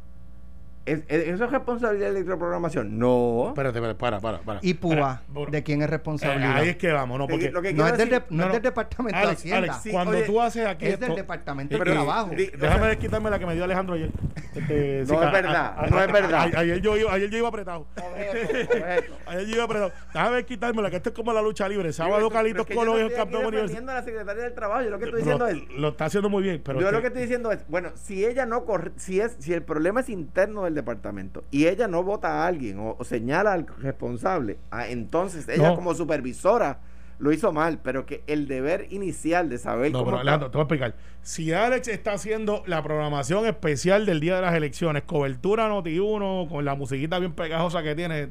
[0.84, 2.98] ¿Es, es- ¿Eso es responsabilidad de electroprogramación?
[2.98, 3.46] No.
[3.48, 4.58] Espérate, espérate, para, para, para.
[4.62, 6.56] Y PUA, ¿de quién es eh, responsabilidad?
[6.56, 7.28] ahí es que vamos, ¿no?
[7.28, 9.58] Porque que no es del, decir- de- no no, es del Departamento de Alex, Hacienda.
[9.58, 12.30] Alex, Sí, cuando oye, tú haces aquí es esto, del Departamento Eh, de eh, Trabajo.
[12.34, 14.10] di- Déjame desquitarme la que me dio Alejandro ayer.
[14.54, 16.50] Este, No es a- verdad, a- no a- es verdad.
[16.54, 17.86] a- Ayer yo, iba- ayer yo iba apretado.
[17.94, 19.14] Correcto, correcto.
[19.26, 19.92] Ayer yo iba apretado.
[20.12, 21.92] Déjame quitármela, que esto es como la lucha libre.
[21.92, 22.22] Sábado es
[22.54, 24.82] yo Colón es el campeón a la secretaria del trabajo.
[24.82, 25.58] Yo lo que estoy diciendo es.
[25.78, 28.24] Lo está haciendo muy bien, pero yo es lo que- estoy diciendo es, bueno, si
[28.24, 32.02] ella no corre, si es, si el problema es interno del departamento y ella no
[32.02, 35.74] vota a alguien o, o señala al responsable, ah, entonces ella No.
[35.76, 36.78] como supervisora
[37.18, 40.58] lo hizo mal, pero que el deber inicial de saber No, cómo pero te voy
[40.58, 40.94] a explicar.
[41.20, 46.64] Si Alex está haciendo la programación especial del día de las elecciones, cobertura Noti1, con
[46.64, 48.28] la musiquita bien pegajosa que tiene,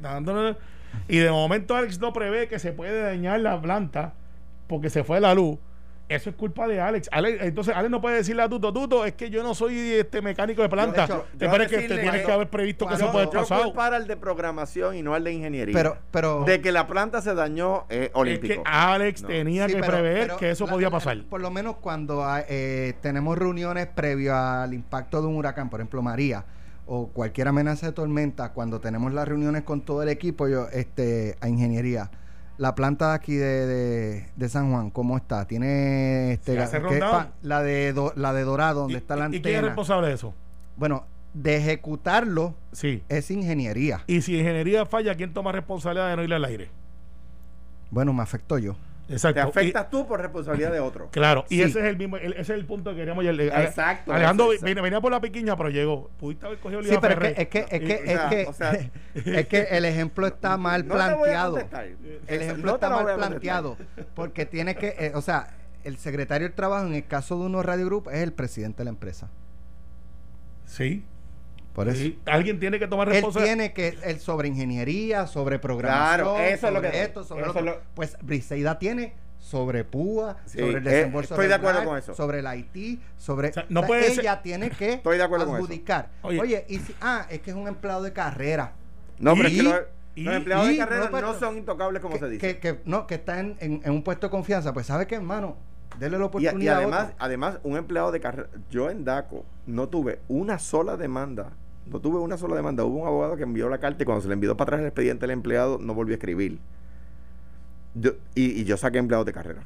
[1.08, 4.12] y de momento Alex no prevé que se puede dañar la planta
[4.66, 5.58] porque se fue la luz,
[6.14, 7.08] eso es culpa de Alex.
[7.12, 10.20] Alex- entonces Alex no puede decirle a Tuto, Tuto, es que yo no soy este
[10.22, 11.04] mecánico de planta.
[11.04, 13.30] hecho, te yo parece que te tienes que que haber previsto que eso puede yo
[13.32, 13.62] pasar.
[13.64, 15.74] culpar al de programación y no al de ingeniería.
[15.74, 18.62] Pero, pero, de que la planta se dañó eh, Es olímpico.
[18.62, 19.28] que Alex No.
[19.28, 21.22] tenía sí, que pero- prever pero que eso la- podía la- pasar.
[21.28, 26.02] Por lo menos cuando eh, tenemos reuniones previo al impacto de un huracán, por ejemplo
[26.02, 26.44] María,
[26.86, 31.36] o cualquier amenaza de tormenta, cuando tenemos las reuniones con todo el equipo, yo, este,
[31.40, 32.10] a ingeniería,
[32.58, 35.46] la planta de aquí de, de, de San Juan, ¿cómo está?
[35.46, 37.12] Tiene este, ¿Se hace ¿qué rondado?
[37.12, 39.46] pa- la de do- la de Dorado, donde ¿Y- está la y- ¿Y quién es
[39.58, 39.68] antena.
[39.68, 40.34] responsable de eso?
[40.76, 43.02] Bueno, de ejecutarlo Sí.
[43.08, 44.02] es ingeniería.
[44.06, 46.68] Y si ingeniería falla, ¿quién toma responsabilidad de no ir al aire?
[47.90, 48.76] Bueno, me afectó yo.
[49.08, 49.40] Exacto.
[49.40, 51.08] Te Y- afectas tú por responsabilidad de otro.
[51.10, 51.62] claro, y Sí.
[51.62, 53.40] ese es el mismo, el- ese es el punto que queríamos ayer.
[53.52, 56.08] Exacto, Alejandro venía, venía por la piquiña, pero llegó.
[56.18, 58.04] Pudiste haber cogido Sí, Liga pero es que, es que, es Y- que, o es
[58.16, 58.72] sea, que, o sea-
[59.42, 61.58] es que el ejemplo está mal No te voy a planteado.
[62.28, 63.76] El ejemplo no está mal planteado.
[64.14, 67.64] Porque tiene que, eh, o sea, el secretario del trabajo en el caso de unos
[67.66, 69.28] Radio Group es el presidente de la empresa.
[70.64, 71.04] Sí.
[71.74, 72.10] Por eso.
[72.26, 73.54] Alguien tiene que tomar Él responsabilidad.
[73.54, 77.42] tiene que, el sobre ingeniería, sobre programación, Claro, eso es lo sobre que- esto, sobre
[77.46, 81.80] eso lo Pues Briseida tiene sobre PUA, Sí, sobre el eh, desembolso estoy de acuerdo
[81.80, 82.14] regular, con eso.
[82.14, 85.46] sobre el IT, sobre O sea, no puede ser- ella tiene que Estoy de acuerdo
[85.46, 85.64] con eso.
[85.64, 86.10] adjudicar.
[86.22, 86.40] Oye.
[86.40, 88.72] Oye, y si ah, es que es un empleado de carrera.
[89.18, 89.74] No, pero es que los,
[90.14, 92.40] y- los empleados y- de carrera no, son intocables como que, se dice.
[92.54, 95.14] que, que- no, que está en, en- en un puesto de confianza, pues sabe que
[95.16, 95.56] hermano,
[95.98, 96.60] dele la y, oportunidad.
[96.62, 97.16] y a además, otro.
[97.18, 101.52] además, un empleado de carrera, yo en DACO no tuve una sola demanda,
[101.86, 102.84] no tuve una sola demanda.
[102.84, 104.86] Hubo un abogado que envió la carta y cuando se le envió para atrás el
[104.86, 106.58] expediente al empleado no volvió a escribir.
[107.94, 109.62] Yo- y, y yo saqué empleados de carrera.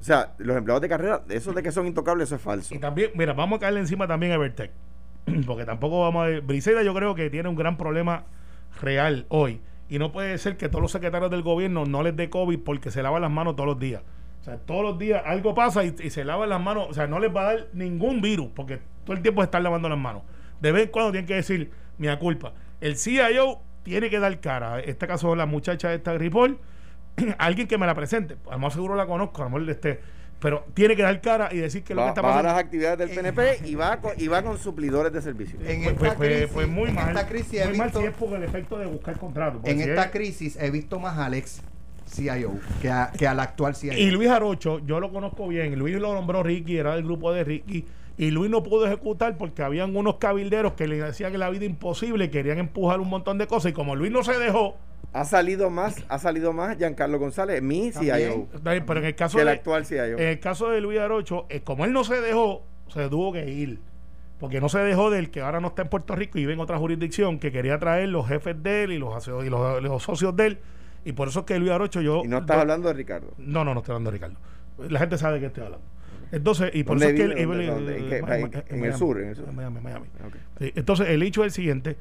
[0.00, 2.74] O sea, los empleados de carrera, eso de que son intocables, eso es falso.
[2.74, 4.70] Y también, mira, vamos a caerle encima también a Evertech.
[5.46, 6.40] Porque tampoco vamos a.
[6.40, 8.24] Briseida yo creo que tiene un gran problema
[8.80, 9.60] real hoy.
[9.88, 12.90] Y no puede ser que todos los secretarios del gobierno no les dé COVID porque
[12.90, 14.02] se lavan las manos todos los días.
[14.44, 16.86] O sea, todos los días algo pasa y, y se lavan las manos.
[16.90, 19.62] O sea, no les va a dar ningún virus porque todo el tiempo se están
[19.62, 20.20] lavando las manos.
[20.60, 22.52] De vez en cuando tienen que decir, mía culpa.
[22.82, 24.80] El CIO tiene que dar cara.
[24.80, 26.58] En este caso, la muchacha de esta Ripoll,
[27.38, 28.36] alguien que me la presente.
[28.48, 30.00] A lo mejor seguro la conozco, a lo mejor este.
[30.40, 32.52] Pero tiene que dar cara y decir que lo que Va, está va a pasando.
[32.52, 35.58] las actividades del PNP y va con, y va con suplidores de servicio.
[35.60, 37.08] En Pues, esta pues, pues, crisis, pues muy en mal.
[37.08, 39.54] esta crisis he mal visto- si es por el efecto de buscar contrato.
[39.54, 41.62] porque en si esta es- crisis he visto más a Alex
[42.06, 43.92] CIO que, a- que al actual CIO.
[43.94, 45.78] Y Luis Arocho, yo lo conozco bien.
[45.78, 47.84] Luis lo nombró Ricky, era del grupo de Ricky.
[48.16, 51.64] Y Luis no pudo ejecutar porque habían unos cabilderos que le decían que la vida
[51.64, 53.70] imposible, querían empujar un montón de cosas.
[53.72, 54.76] Y como Luis no se dejó,
[55.12, 57.90] Ha salido más, ha salido más Giancarlo González, mi.
[57.92, 60.18] CIO, pero en el caso de, actual CIO.
[60.18, 63.48] en el caso de Luis Arocho, eh, como él no se dejó, se tuvo que
[63.50, 63.80] ir.
[64.38, 66.60] Porque no se dejó del que ahora no está en Puerto Rico y vive en
[66.60, 70.36] otra jurisdicción, que quería traer los jefes de él y los, y los, los socios
[70.36, 70.58] de él.
[71.04, 72.22] Y por eso es que Luis Arocho yo...
[72.24, 73.32] y no estás yo- hablando de Ricardo.
[73.38, 74.36] No, no, no estoy hablando de Ricardo.
[74.88, 75.86] La gente sabe de qué estoy hablando.
[76.32, 77.42] Entonces, y por ¿Dónde eso es que.
[78.74, 79.48] ¿En el sur, en el sur?
[79.48, 80.06] en Miami, Miami.
[80.58, 81.96] Sí, entonces, el hecho es el siguiente.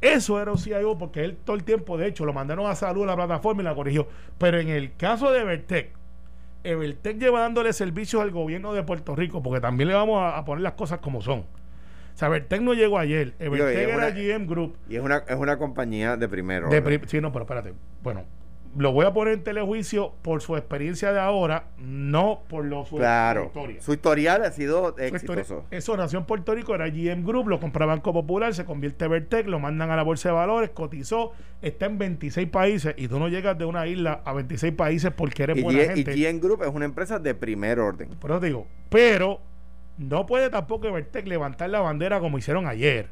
[0.00, 3.02] Eso era un CIO porque él todo el tiempo, de hecho, lo mandaron a salud
[3.04, 4.06] a la plataforma y la corrigió.
[4.38, 5.90] Pero en el caso de Vertec,
[6.64, 10.44] Evertech lleva dándole servicios al gobierno de Puerto Rico, porque también le vamos a, a
[10.44, 11.40] poner las cosas como son.
[11.40, 11.46] O
[12.18, 13.34] sea, Evertech no llegó ayer.
[13.38, 14.76] Evertech es era una- GM Group.
[14.88, 16.68] Y es una, es una compañía de primero.
[16.68, 17.00] De orden.
[17.00, 17.72] pri- sí, no, pero espérate.
[18.02, 18.24] Bueno,
[18.76, 22.96] lo voy a poner en telejuicio por su experiencia de ahora, no por lo su,
[22.96, 23.46] Claro.
[23.46, 23.80] historia.
[23.80, 25.64] Su historial ha sido exitoso.
[25.70, 29.10] Eso nació en Puerto Rico, era GM Group, lo compra Banco Popular, se convierte en
[29.12, 33.18] Evertech, lo mandan a la bolsa de valores, cotizó, está en 26 países y tú
[33.18, 36.14] no llegas de una isla a 26 países porque eres Y, buena G- y gente.
[36.16, 38.10] GN Group es una empresa de primer orden.
[38.20, 39.40] Por eso te digo, pero
[39.96, 43.08] no puede tampoco Evertech levantar la bandera como hicieron ayer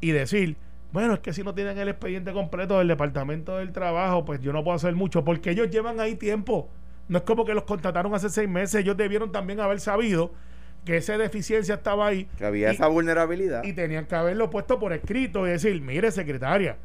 [0.00, 0.56] y decir,
[0.92, 4.52] bueno, es que si no tienen el expediente completo del Departamento del Trabajo, pues yo
[4.52, 6.68] no puedo hacer mucho, porque ellos llevan ahí tiempo.
[7.08, 10.32] No es como que los contrataron hace seis meses, ellos debieron también haber sabido
[10.84, 13.62] que esa deficiencia estaba ahí Que había Y- esa vulnerabilidad.
[13.64, 16.76] y tenían que haberlo puesto por escrito y decir, mire secretaria,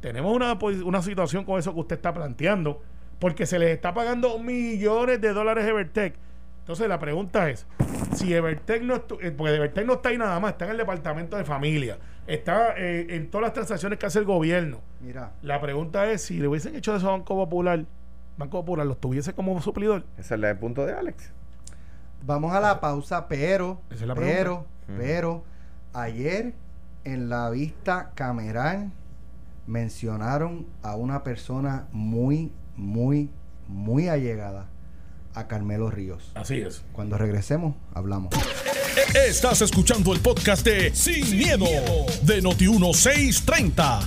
[0.00, 0.52] tenemos una,
[0.84, 2.82] una situación con eso que usted está planteando,
[3.18, 6.14] porque se les está pagando millones de dólares a Evertech.
[6.60, 7.66] Entonces la pregunta es,
[8.14, 11.36] si Evertech no, eh, porque Evertech no está ahí nada más, está en el departamento
[11.36, 14.80] de familia, está eh, en todas las transacciones que hace el gobierno.
[15.00, 17.84] Mira, La pregunta es, si le hubiesen hecho eso a Banco Popular,
[18.36, 20.04] Banco Popular los tuviese como suplidor.
[20.18, 21.30] Ese es el punto de Alex.
[22.24, 25.04] vamos a la pausa, pero, Esa es la pero, pregunta.
[25.04, 25.44] pero,
[25.92, 26.54] ayer
[27.04, 28.90] en la vista cameral
[29.66, 33.30] mencionaron a una persona muy, muy,
[33.68, 34.68] muy allegada
[35.34, 36.32] a Carmelo Ríos.
[36.34, 36.84] Así es.
[36.92, 38.30] Cuando regresemos, hablamos.
[38.96, 41.66] Estás escuchando el podcast de Sin, miedo,
[42.22, 44.00] de Noti1630.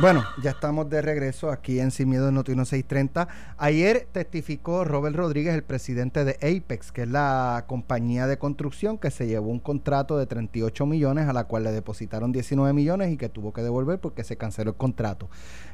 [0.00, 3.28] Bueno, ya estamos de regreso aquí en Sin Miedo de Noti 630.
[3.58, 9.10] Ayer testificó Robert Rodríguez, el presidente de Apex, que es la compañía de construcción que
[9.10, 13.18] se llevó un contrato de 38 millones a la cual le depositaron 19 millones y
[13.18, 15.28] que tuvo que devolver porque se canceló el contrato.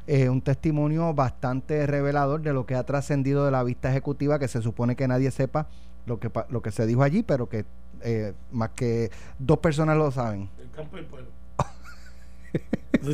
[0.05, 4.49] Eh, un testimonio bastante revelador de lo que ha trascendido de la vista ejecutiva, que
[4.49, 5.69] se supone que nadie sepa
[6.05, 7.65] lo que, lo que se dijo allí, pero que
[8.01, 10.49] eh, más que dos personas lo saben.
[10.59, 11.29] El campo del pueblo.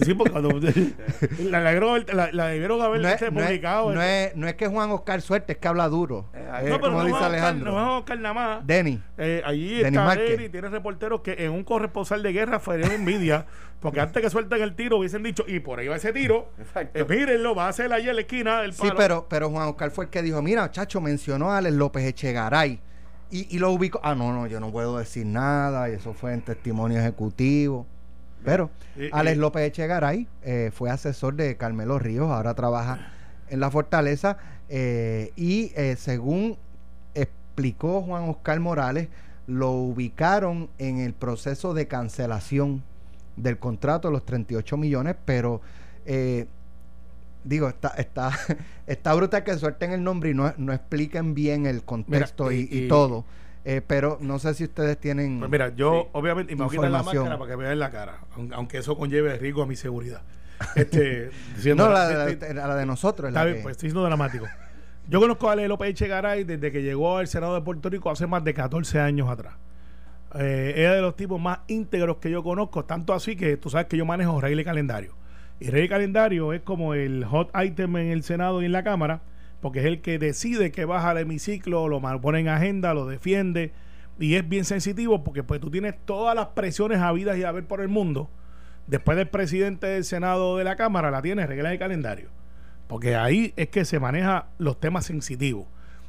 [0.04, 0.50] Sí, porque cuando
[1.40, 3.94] la, la, la- debieron haber No es, este, no es- publicado.
[3.94, 4.24] no este.
[4.28, 6.26] es- no es que Juan Oscar suerte, es que habla duro.
[6.34, 7.72] Eh, no, pero como no dice Alejandro.
[7.72, 8.68] no a buscar nada más.
[8.68, 9.02] Denny.
[9.18, 13.46] Eh, allí Denis está y tiene reporteros que en un corresponsal de guerra de envidia,
[13.80, 16.52] porque antes que suelten el tiro hubiesen dicho, y por ahí va ese tiro,
[16.94, 18.96] eh, mírenlo, va a ser allí en la esquina del Sí, palo.
[18.98, 22.80] pero, pero Juan Oscar fue el que dijo, mira, chacho, mencionó a Alex López Echegaray.
[23.32, 24.00] Y, y lo ubicó.
[24.04, 25.88] Ah, no, no, yo no puedo decir nada.
[25.88, 27.86] Y eso fue en testimonio ejecutivo.
[28.44, 28.70] Pero
[29.12, 33.12] Alex López Echegaray eh, fue asesor de Carmelo Ríos, ahora trabaja
[33.50, 34.38] en la Fortaleza.
[34.70, 36.58] eh, y eh, según
[37.16, 39.08] explicó Juan Oscar Morales,
[39.48, 42.84] lo ubicaron en el proceso de cancelación
[43.36, 45.62] del contrato, los 38 millones, pero
[46.06, 46.46] eh,
[47.44, 48.32] digo, está, está,
[48.88, 52.60] está brutal que suelten el nombre y no, no expliquen bien el contexto Mira, y,
[52.72, 53.26] y- y y- todo.
[53.66, 55.40] Eh, pero no sé si ustedes tienen...
[55.40, 56.10] Pues mira, yo Sí.
[56.14, 58.78] obviamente, y me voy a quitar la máscara para que vean la cara, aun- aunque
[58.78, 60.22] eso conlleve riesgo a mi seguridad.
[60.76, 63.30] Este, diciendo no, la, de- la- de- la de nosotros.
[63.30, 64.46] Está la bien, que- pues estoy siendo dramático.
[65.10, 68.28] Yo conozco a Ale López Echegaray desde que llegó al Senado de Puerto Rico hace
[68.28, 69.56] más de 14 años atrás.
[70.36, 73.88] Eh, es de los tipos más íntegros que yo conozco, tanto así que tú sabes
[73.88, 75.14] que yo manejo regla y calendario.
[75.60, 78.84] Y regla y calendario es como el hot item en el Senado y en la
[78.84, 79.22] Cámara,
[79.62, 83.72] porque es el que decide que baja al hemiciclo, lo pone en agenda, lo defiende,
[84.20, 87.66] y es bien sensitivo porque pues tú tienes todas las presiones habidas y a ver
[87.66, 88.30] por el mundo.
[88.88, 92.30] Después del presidente del Senado de la Cámara, la tienes regla y calendario.
[92.88, 95.68] Porque ahí es que se maneja los temas sensitivos.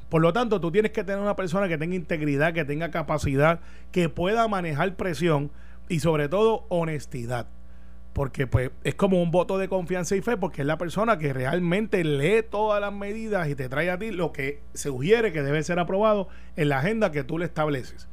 [0.09, 3.61] Por lo tanto, tú tienes que tener una persona que tenga integridad, que tenga capacidad,
[3.93, 5.53] que pueda manejar presión
[5.89, 7.47] y sobre todo honestidad.
[8.13, 11.33] Porque pues es como un voto de confianza y fe, porque es la persona que
[11.33, 15.43] realmente lee todas las medidas y te trae a ti lo que se sugiere que
[15.43, 18.09] debe ser aprobado en la agenda que tú le estableces.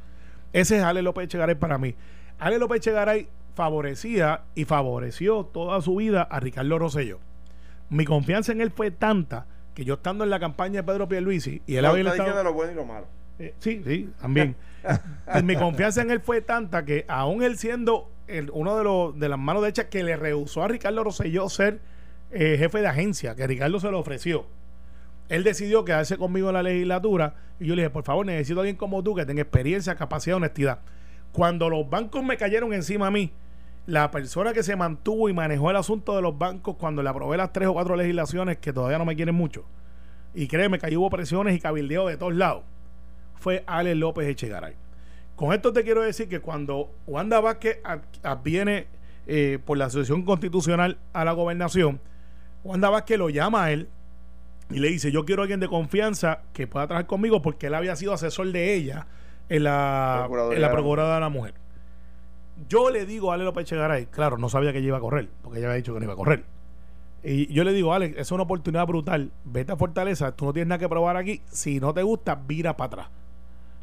[0.52, 1.94] Ese es Ale López Echegaray para mí.
[2.38, 7.18] Ale López Echegaray favorecía y favoreció toda su vida a Ricardo Rosselló.
[7.90, 11.62] Mi confianza en él fue tanta que yo estando en la campaña de Pedro Pierluisi
[11.66, 12.44] y él No, había está estado...
[12.44, 13.06] lo bueno y lo malo.
[13.40, 14.56] Eh, sí, sí, también.
[15.44, 18.10] Mi confianza en él fue tanta que aún él siendo
[18.52, 21.80] uno de los de las manos derechas que le rehusó a Ricardo Rosselló ser
[22.30, 24.46] eh, jefe de agencia, que Ricardo se lo ofreció.
[25.28, 28.62] Él decidió quedarse conmigo en la legislatura y yo le dije, por favor, necesito a
[28.62, 30.80] alguien como tú que tenga experiencia, capacidad, honestidad.
[31.32, 33.32] Cuando los bancos me cayeron encima a mí,
[33.86, 37.36] la persona que se mantuvo y manejó el asunto de los bancos cuando le aprobé
[37.36, 39.64] las tres o cuatro legislaciones que todavía no me quieren mucho,
[40.34, 42.64] y créeme que ahí hubo presiones y cabildeo de todos lados,
[43.36, 44.74] fue Alex López Echegaray.
[45.38, 48.88] Con esto te quiero decir que cuando Wanda Vázquez ad- adviene
[49.28, 52.00] eh, por la Asociación Constitucional a la gobernación,
[52.64, 53.88] Wanda Vázquez lo llama a él
[54.68, 57.74] y le dice, yo quiero a alguien de confianza que pueda trabajar conmigo porque él
[57.74, 59.06] había sido asesor de ella
[59.48, 61.54] en la en la de la Procuraduría de la Mujer.
[62.68, 65.28] Yo le digo a Ale López Chegaray, claro, no sabía que ella iba a correr,
[65.42, 66.44] porque ella había dicho que no iba a correr.
[67.22, 69.30] Y yo le digo, Alex, es una oportunidad brutal.
[69.44, 71.42] Vete a Fortaleza, tú no tienes nada que probar aquí.
[71.50, 73.08] Si no te gusta, vira para atrás.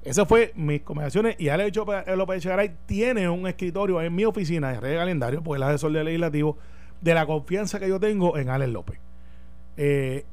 [0.05, 1.35] Esas fue mis conversaciones.
[1.39, 5.63] Y Alex López López Chegaray tiene un escritorio en mi oficina de Red Calendario, porque
[5.63, 6.57] es asesor del legislativo,
[7.01, 8.99] de la confianza que yo tengo en Alex López.
[9.77, 10.23] Eh,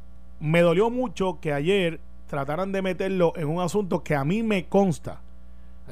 [0.41, 4.67] me dolió mucho que ayer trataran de meterlo en un asunto que a mí me
[4.67, 5.21] consta,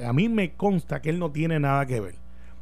[0.05, 2.16] a mí me consta que él no tiene nada que ver.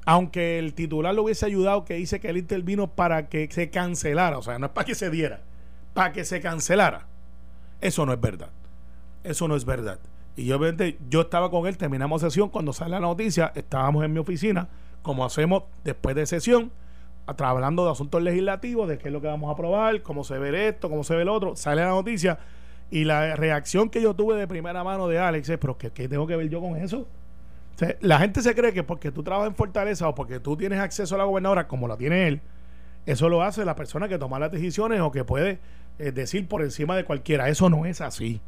[0.07, 4.39] Aunque el titular lo hubiese ayudado, que dice que él intervino para que se cancelara,
[4.39, 5.41] o sea, no es para que se diera,
[5.95, 7.07] para que se cancelara.
[7.81, 8.51] Eso no es verdad.
[9.25, 9.99] Eso no es verdad.
[10.39, 14.21] Y obviamente yo estaba con él, terminamos sesión, cuando sale la noticia, estábamos en mi
[14.21, 14.69] oficina,
[15.03, 16.71] como hacemos después de sesión,
[17.27, 20.69] hablando de asuntos legislativos, de qué es lo que vamos a aprobar, cómo se ve
[20.69, 22.39] esto, cómo se ve el otro, sale la noticia
[22.89, 26.09] y la reacción que yo tuve de primera mano de Alex es, pero ¿qué, qué
[26.09, 27.09] tengo que ver yo con eso?
[28.01, 31.17] La gente se cree que porque tú trabajas en Fortaleza o porque tú tienes acceso
[31.17, 32.41] a la gobernadora como la tiene él,
[33.07, 35.59] eso lo hace la persona que toma las decisiones o que puede
[35.99, 37.49] eh, decir por encima de cualquiera.
[37.49, 38.41] Eso no es así.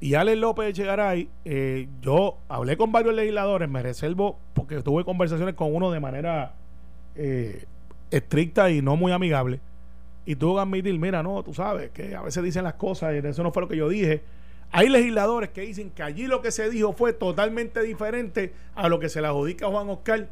[0.00, 5.54] Y Alex López Echegaray, eh, yo hablé con varios legisladores, me reservo, porque tuve conversaciones
[5.54, 6.54] con uno de manera
[7.16, 7.66] eh,
[8.10, 9.60] estricta y no muy amigable.
[10.24, 13.26] Y tuve que admitir, mira, no, tú sabes, que a veces dicen las cosas y
[13.26, 14.22] eso no fue lo que yo dije.
[14.72, 19.00] Hay legisladores que dicen que allí lo que se dijo fue totalmente diferente a lo
[19.00, 20.28] que se le adjudica a Juan Oscar,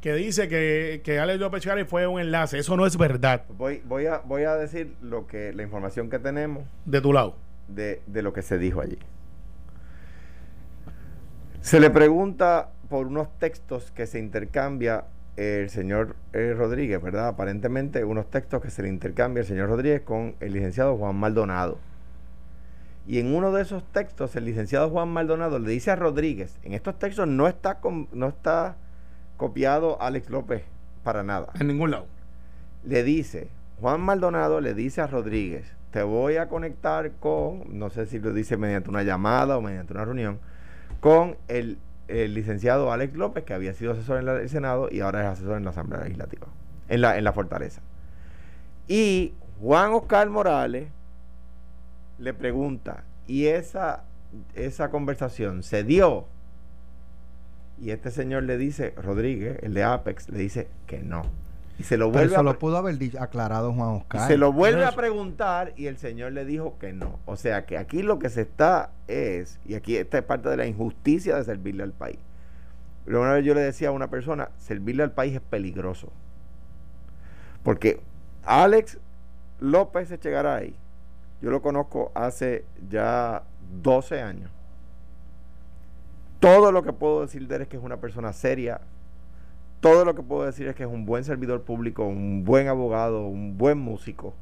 [0.00, 2.58] que dice que, que Alex López Echegaray fue un enlace.
[2.58, 6.18] Eso no es verdad, Voy, voy, a, voy a decir lo que la información que
[6.18, 7.36] tenemos de tu lado.
[7.74, 8.98] De, de lo que se dijo allí.
[11.60, 15.04] Se le pregunta por unos textos que se intercambia
[15.36, 17.28] el señor eh, Rodríguez, ¿verdad?
[17.28, 21.78] Aparentemente unos textos que se le intercambia el señor Rodríguez con el licenciado Juan Maldonado.
[23.06, 26.74] Y en uno de esos textos el licenciado Juan Maldonado le dice a Rodríguez, en
[26.74, 27.80] estos textos no está,
[28.12, 28.76] no está
[29.36, 30.62] copiado Alex López
[31.02, 32.06] para nada En ningún lado.
[32.84, 33.48] le dice,
[33.80, 38.32] Juan Maldonado le dice a Rodríguez, te voy a conectar con, no sé si lo
[38.32, 40.40] dice mediante una llamada o mediante una reunión,
[41.00, 41.78] con el,
[42.08, 45.58] el licenciado Alex López, que había sido asesor en el Senado y ahora es asesor
[45.58, 46.46] en la Asamblea Legislativa,
[46.88, 47.82] en la, en la Fortaleza.
[48.88, 50.88] Y Juan Oscar Morales
[52.18, 54.04] le pregunta, ¿y esa,
[54.54, 56.26] esa conversación se dio?
[57.78, 61.22] Y este señor le dice, Rodríguez, el de Apex, le dice que no.
[61.78, 64.28] Y se lo Pero vuelve eso a lo pudo haber dicho- aclarado Juan y Oscar.
[64.28, 67.18] se lo vuelve a preguntar y el señor le dijo que no.
[67.24, 70.56] O sea que aquí lo que se está es, y aquí esta es parte de
[70.58, 72.18] la injusticia de servirle al país.
[73.04, 76.12] Pero una vez yo le decía a una persona, servirle al país es peligroso.
[77.64, 78.00] Porque
[78.44, 78.98] Alex
[79.60, 80.74] López Echegaray,
[81.40, 83.42] yo lo conozco hace ya
[83.82, 84.50] 12 años.
[86.38, 88.80] Todo lo que puedo decir de él es que es una persona seria.
[89.82, 93.26] Todo lo que puedo decir es que es un buen servidor público, un buen abogado,
[93.26, 94.32] un buen músico.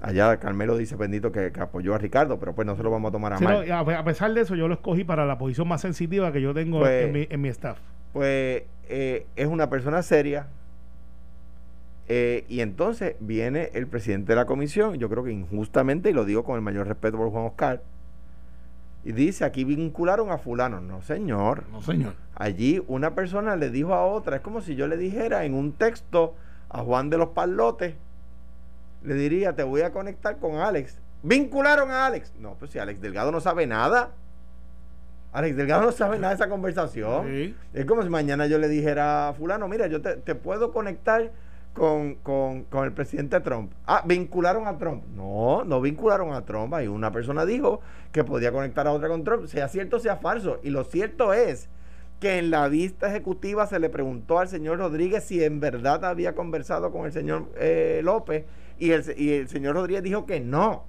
[0.00, 3.10] Allá Carmelo dice bendito que, que apoyó a Ricardo, pero pues no se lo vamos
[3.10, 3.70] a tomar a Sí, mal.
[3.70, 6.80] a pesar de eso, yo lo escogí para la posición más sensitiva que yo tengo
[6.80, 7.78] Pues- en, mi, en mi staff.
[8.14, 10.46] Pues eh, es una persona seria.
[12.08, 16.24] eh, y entonces viene el presidente de la comisión, yo creo que injustamente, y lo
[16.24, 17.82] digo con el mayor respeto por Juan Oscar,
[19.04, 20.80] y dice, aquí vincularon a fulano.
[20.80, 21.64] No, señor.
[21.70, 22.14] No, señor.
[22.38, 25.72] Allí una persona le dijo a otra, es como si yo le dijera en un
[25.72, 26.34] texto
[26.68, 27.94] a Juan de los Palotes,
[29.02, 30.98] le diría, te voy a conectar con Alex.
[31.22, 32.32] Vincularon a Alex.
[32.38, 34.10] No, pues si Alex Delgado no sabe nada.
[35.32, 37.26] Alex Delgado no sabe nada de esa conversación.
[37.26, 37.56] Sí.
[37.74, 41.30] Es como si mañana yo le dijera a fulano, mira, yo te, te puedo conectar
[41.74, 43.72] con, con- con el presidente Trump.
[43.86, 45.04] Ah, vincularon a Trump.
[45.14, 46.72] No, no vincularon a Trump.
[46.74, 47.80] Ahí una persona dijo
[48.12, 50.58] que podía conectar a otra con Trump, sea cierto o sea falso.
[50.62, 51.68] Y lo cierto es
[52.20, 56.34] que en la vista ejecutiva se le preguntó al señor Rodríguez si en verdad había
[56.34, 58.44] conversado con el señor eh, López
[58.78, 60.84] y el, señor Rodríguez dijo que no.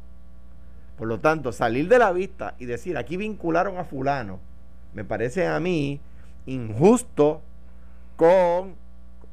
[0.98, 4.40] Por lo tanto, salir de la vista y decir aquí vincularon a fulano,
[4.94, 6.00] me parece a mí
[6.46, 7.42] injusto
[8.15, 8.75] con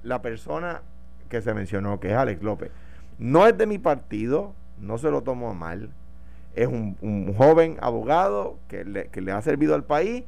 [0.03, 0.83] la persona
[1.29, 2.71] que se mencionó, que es Alex López.
[3.19, 5.91] No es de mi partido, no se lo tomo mal.
[6.55, 10.25] Es un, un joven abogado que le, que le ha servido al país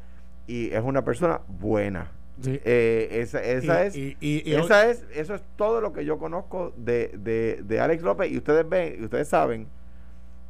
[0.46, 2.12] y es una persona buena.
[2.40, 2.60] Sí.
[2.64, 6.04] Eh, esa esa Y- es, y- y- y- esa es, eso es todo lo que
[6.04, 9.66] yo conozco de, de, de Alex López y ustedes ven, y ustedes saben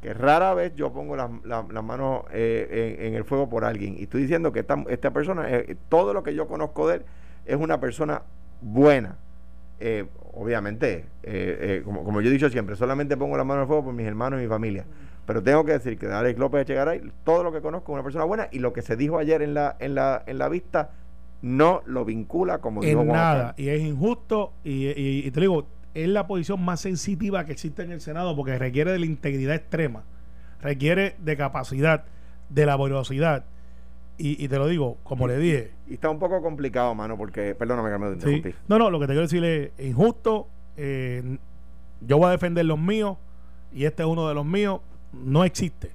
[0.01, 3.63] que rara vez yo pongo las la, las manos eh, en, en el fuego por
[3.63, 6.95] alguien y estoy diciendo que esta, esta persona, eh, todo lo que yo conozco de
[6.97, 7.05] él
[7.45, 8.21] es una persona
[8.61, 9.17] buena.
[9.79, 13.85] Eh, obviamente eh, como, como yo he dicho siempre, solamente pongo la mano al fuego
[13.85, 14.85] por mis hermanos y mi familia.
[15.27, 18.23] Pero tengo que decir que Alex López Echegaray, todo lo que conozco es una persona
[18.25, 20.91] buena y lo que se dijo ayer en la, en la, en la vista
[21.43, 23.53] no lo vincula como dijo En Juan nada.
[23.57, 24.53] Y es injusto.
[24.63, 28.35] Y, y- y te digo, es la posición más sensitiva que existe en el Senado
[28.35, 30.03] porque requiere de la integridad extrema.
[30.61, 32.05] Requiere de capacidad,
[32.49, 33.43] de laboriosidad.
[34.17, 37.53] Y, y te lo digo, como le dije, Y está un poco complicado, mano, porque,
[37.53, 38.33] perdóname, Carmen, te Sí.
[38.37, 38.59] interrumpí.
[38.67, 40.47] No, no, lo que te quiero decir es injusto.
[40.77, 41.37] eh,
[42.01, 43.17] yo voy a defender los míos
[43.73, 44.79] y este es uno de los míos.
[45.13, 45.91] No existe.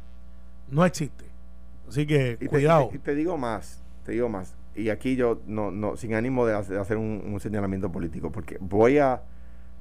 [0.71, 1.27] No existe.
[1.89, 2.89] Así que Y cuidado.
[2.89, 4.55] te, y te digo más, te digo más.
[4.75, 8.99] Y aquí yo, no, no, sin ánimo de hacer, un, un señalamiento político, porque voy
[8.99, 9.23] a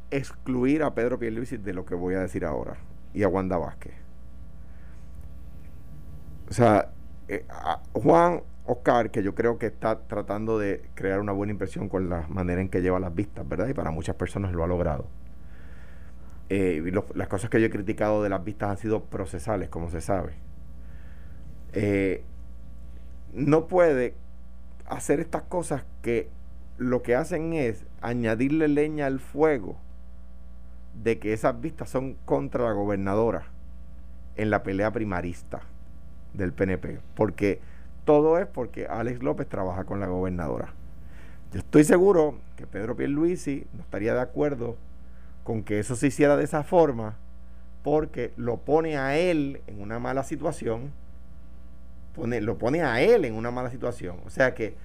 [0.10, 2.76] excluir a Pedro Pierluisi de lo que voy a decir ahora
[3.14, 3.94] y a Wanda Vázquez.
[6.50, 6.90] O sea,
[7.30, 11.88] eh, a- Juan Oscar, que yo creo que está tratando de crear una buena impresión
[11.88, 13.68] con la manera en que lleva las vistas, ¿verdad?
[13.70, 15.08] Y para muchas personas lo ha logrado.
[16.54, 16.84] Eh,
[17.16, 20.34] las cosas que yo he criticado de las vistas han sido procesales, como se sabe.
[21.72, 22.26] Eh,
[23.32, 24.16] no puede
[24.86, 26.28] hacer estas cosas que
[26.78, 29.78] lo que hacen es añadirle leña al fuego
[31.02, 33.44] de que esas vistas son contra la gobernadora
[34.36, 35.62] en la pelea primarista
[36.34, 37.00] del PNP.
[37.16, 37.62] Porque
[38.04, 40.74] todo es porque Alex López trabaja con la gobernadora.
[41.54, 44.76] Yo estoy seguro que Pedro Pierluisi no estaría de acuerdo
[45.44, 47.18] con que eso se hiciera de esa forma
[47.84, 50.92] porque lo pone a él en una mala situación
[52.16, 54.18] pone, lo pone a él en una mala situación.
[54.26, 54.76] O sea que,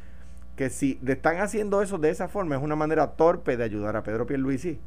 [0.57, 4.03] que si están haciendo eso de esa forma, es una manera torpe de ayudar a
[4.03, 4.79] Pedro Pierluisi.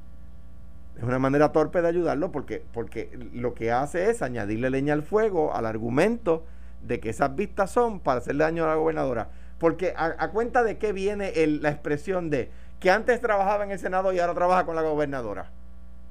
[0.97, 5.03] Es una manera torpe de ayudarlo porque, porque lo que hace es añadirle leña al
[5.03, 6.45] fuego al argumento
[6.85, 9.29] de que esas vistas son para hacerle daño a la gobernadora.
[9.59, 13.71] Porque a, a cuenta de qué viene el- la expresión de que antes trabajaba en
[13.71, 15.51] el Senado y ahora trabaja con la gobernadora.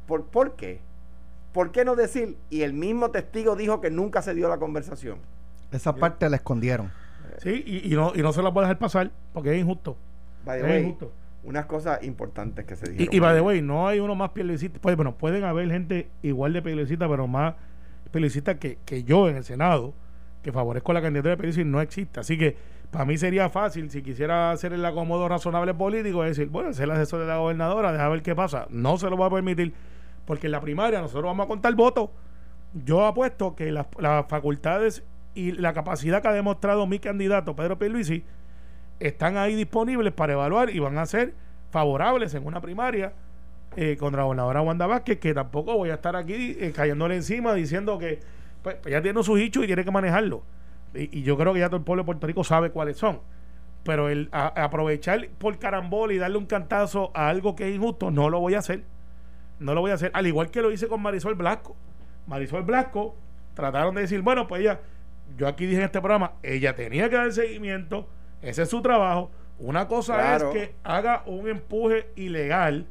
[0.06, 0.80] ¿Por, ¿Por qué?
[1.52, 2.36] ¿Por qué no decir?
[2.50, 5.18] Y el mismo testigo dijo que nunca se dio la conversación.
[5.72, 6.90] Esa parte la escondieron.
[7.38, 9.96] Sí, y, y no, y no se la puede dejar pasar porque es injusto.
[10.44, 11.12] By the Es way, injusto.
[11.44, 13.12] unas cosas importantes que se dijeron.
[13.12, 14.78] Y, y by the way, no hay uno más pielecita.
[14.80, 17.54] Pues, bueno, pueden haber gente igual de pielecita, pero más
[18.10, 19.94] pielecita que, que yo en el Senado,
[20.42, 22.20] que favorezco la candidatura de Pierluisi, no existe.
[22.20, 22.56] Así que
[22.90, 26.84] para mí sería fácil, si quisiera hacer el acomodo razonable político, es decir, bueno, ser
[26.84, 28.66] el asesor de la gobernadora, deja ver qué pasa.
[28.70, 29.74] No se lo voy a permitir,
[30.24, 32.10] porque en la primaria nosotros vamos a contar votos.
[32.72, 33.86] Yo apuesto que las,
[34.28, 38.24] facultades y la capacidad que ha demostrado mi candidato, Pedro Pierluisi,
[39.00, 41.34] están ahí disponibles para evaluar y van a ser
[41.70, 43.12] favorables en una primaria
[43.76, 47.52] eh, contra la gobernadora Wanda Vázquez, que tampoco voy a estar aquí eh, cayéndole encima
[47.52, 48.20] diciendo que
[48.62, 50.42] pues, pues ya tiene sus hichos y tiene que manejarlo.
[50.98, 53.20] Y, y yo creo que ya todo el pueblo de Puerto Rico sabe cuáles son.
[53.84, 58.10] Pero el a- aprovechar por carambol y darle un cantazo a algo que es injusto,
[58.10, 58.82] no lo voy a hacer.
[59.60, 60.10] No lo voy a hacer.
[60.14, 61.76] Al igual que lo hice con Marisol Blasco.
[62.26, 63.16] Marisol Blasco
[63.54, 64.80] trataron de decir, bueno, pues ella,
[65.36, 68.08] yo aquí dije en este programa, ella tenía que dar seguimiento,
[68.42, 69.30] ese es su trabajo.
[69.58, 70.52] Una cosa Claro.
[70.52, 72.86] es que haga un empuje ilegal,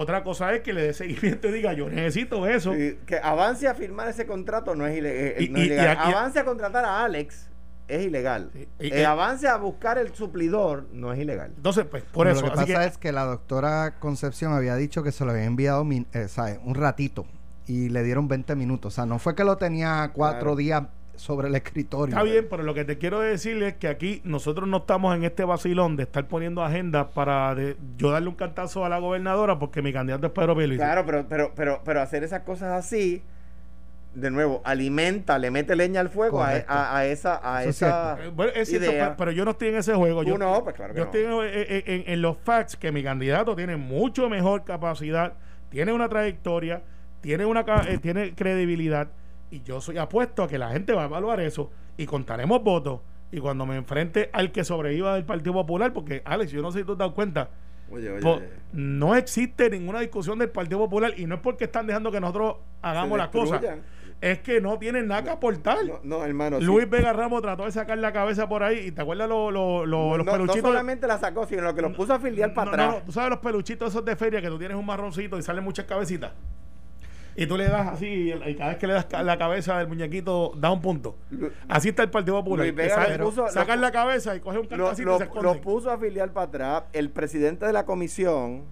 [0.00, 2.72] otra cosa es que le dé seguimiento y diga, yo necesito eso.
[2.74, 5.66] Sí, que avance a firmar ese contrato no es, ile- eh, Y- no es y-
[5.66, 5.86] ilegal.
[5.86, 7.48] y aquí- avance a contratar a Alex
[7.88, 8.50] es ilegal.
[8.54, 11.52] Y- Eh, y- avance a buscar el suplidor no es ilegal.
[11.56, 12.46] Entonces, pues, por Pero eso.
[12.46, 15.32] Lo que así pasa que- es que la doctora Concepción había dicho que se lo
[15.32, 16.60] había enviado min- eh, ¿sabe?
[16.64, 17.26] un ratito
[17.66, 18.92] y le dieron 20 minutos.
[18.92, 20.56] O sea, no fue que lo tenía cuatro Claro.
[20.56, 20.82] días
[21.18, 22.14] sobre el escritorio.
[22.14, 25.24] Está bien, pero lo que te quiero decir es que aquí nosotros no estamos en
[25.24, 29.58] este vacilón de estar poniendo agenda para de- yo darle un cantazo a la gobernadora
[29.58, 30.78] porque mi candidato es Pedro Pierluisi.
[30.78, 33.20] Claro, pero, pero, pero, pero hacer esas cosas así,
[34.14, 38.18] de nuevo, alimenta, le mete leña al fuego a, a- a esa, a Eso esa
[38.24, 39.10] Eh, bueno, es cierto, idea.
[39.10, 40.22] pe- pero yo no estoy en ese juego.
[40.22, 41.42] Tú Yo, no, pues claro que yo no.
[41.42, 45.32] estoy en, en- en- los facts que mi candidato tiene mucho mejor capacidad,
[45.68, 46.80] tiene una trayectoria,
[47.20, 49.08] tiene una eh, tiene credibilidad
[49.50, 53.00] y yo soy apuesto a que la gente va a evaluar eso y contaremos votos
[53.32, 56.80] y cuando me enfrente al que sobreviva del Partido Popular, porque Alex, yo no sé
[56.80, 57.50] si tú te das cuenta,
[57.90, 58.48] Oye, oye, po- oye.
[58.72, 62.56] no existe ninguna discusión del Partido Popular y no es porque están dejando que nosotros
[62.82, 63.62] hagamos las cosas,
[64.20, 65.78] es que no tienen nada que aportar.
[65.86, 66.58] No, no, hermano.
[66.58, 66.64] sí.
[66.64, 69.86] Luis Vega Ramos trató de sacar la cabeza por ahí y te acuerdas lo- lo-
[69.86, 72.18] lo- no, los no- no peluchitos solamente la sacó, sino lo que los puso a
[72.18, 72.94] filiar para atrás.
[72.96, 75.62] no, tú sabes los peluchitos esos de feria que tú tienes un marroncito y salen
[75.64, 76.32] muchas cabecitas
[77.40, 80.52] y tú le das así y, cada vez que le das la cabeza del muñequito
[80.56, 81.16] da un punto.
[81.68, 82.66] Así está el Partido Popular.
[83.50, 85.08] Sacan la cabeza y cogen un lo, cantacito
[85.42, 86.82] lo- y se puso a filiar para atrás.
[86.92, 88.64] El presidente de la comisión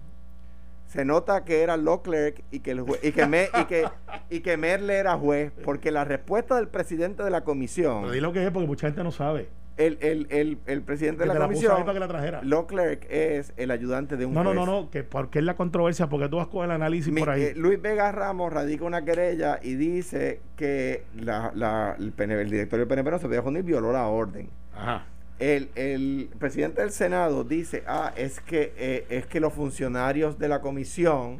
[0.87, 3.85] se nota que era law clerk y que, el jue- y que, Me- y que,
[4.29, 8.19] y que Merle era juez, porque la respuesta del presidente de la comisión pero di
[8.21, 9.47] lo que es porque mucha gente no sabe
[9.77, 12.41] El, el, el, el presidente de la la comisión, para que la trajera.
[12.41, 14.65] Leclerc, es el ayudante de un No, no, juez.
[14.65, 17.29] no, no, que porque es la controversia, porque tú vas con el análisis Mi- por
[17.29, 17.43] ahí.
[17.43, 22.49] eh, Luis Vega Ramos radica una querella y dice que la, la- el, PNP el
[22.49, 24.49] directorio del PNP no se podía juntar violó la orden.
[24.75, 25.05] Ajá.
[25.39, 30.47] El, el presidente del Senado dice, ah, es que, eh, es que los funcionarios de
[30.47, 31.37] la comisión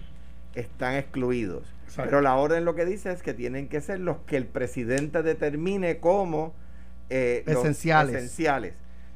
[0.54, 1.64] están excluidos.
[1.86, 2.10] Exacto.
[2.12, 5.24] Pero la orden lo que dice es que tienen que ser los que el presidente
[5.24, 6.54] determine como
[7.10, 8.74] eh, los Esenciales.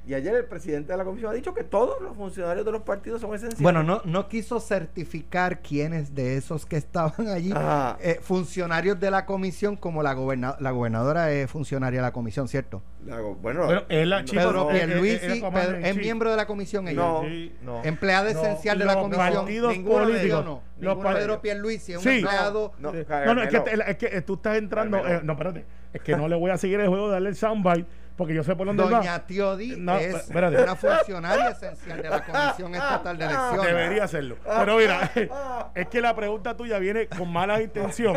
[0.08, 2.82] Y ayer el presidente de la comisión ha dicho que todos los funcionarios de los
[2.82, 3.62] partidos son esenciales.
[3.62, 7.54] Bueno, no, no quiso certificar quiénes de esos que estaban allí,
[8.02, 12.47] eh, funcionarios de la comisión, como la, goberna- la gobernadora es funcionaria de la comisión,
[12.47, 12.82] ¿cierto?
[13.06, 16.32] La go- bueno, la Pedro no, eh, eh, Pierluisi eh, Pedro- commander in es miembro
[16.32, 16.99] de la comisión ella.
[17.02, 17.56] no, Sí.
[17.62, 17.84] no.
[17.84, 19.34] Empleada No, esencial de la comisión.
[19.34, 20.62] partidos Ninguno de ellos no.
[20.80, 22.10] los Pedro Pierluisi es un Sí.
[22.10, 22.74] empleado.
[22.80, 24.97] No, No, no, es que, es que tú estás entrando.
[25.08, 25.64] Eh, no, espérate.
[25.93, 27.86] Es que no le voy a seguir el juego de darle el soundbite
[28.22, 29.20] porque yo sé por dónde Doña va.
[29.26, 30.62] Tiodi No, es espérate.
[30.62, 33.66] una funcionaria esencial de la Comisión Estatal de Elecciones.
[33.66, 34.36] Debería hacerlo.
[34.46, 35.12] Pero mira,
[35.74, 38.16] es que la pregunta tuya viene con mala intención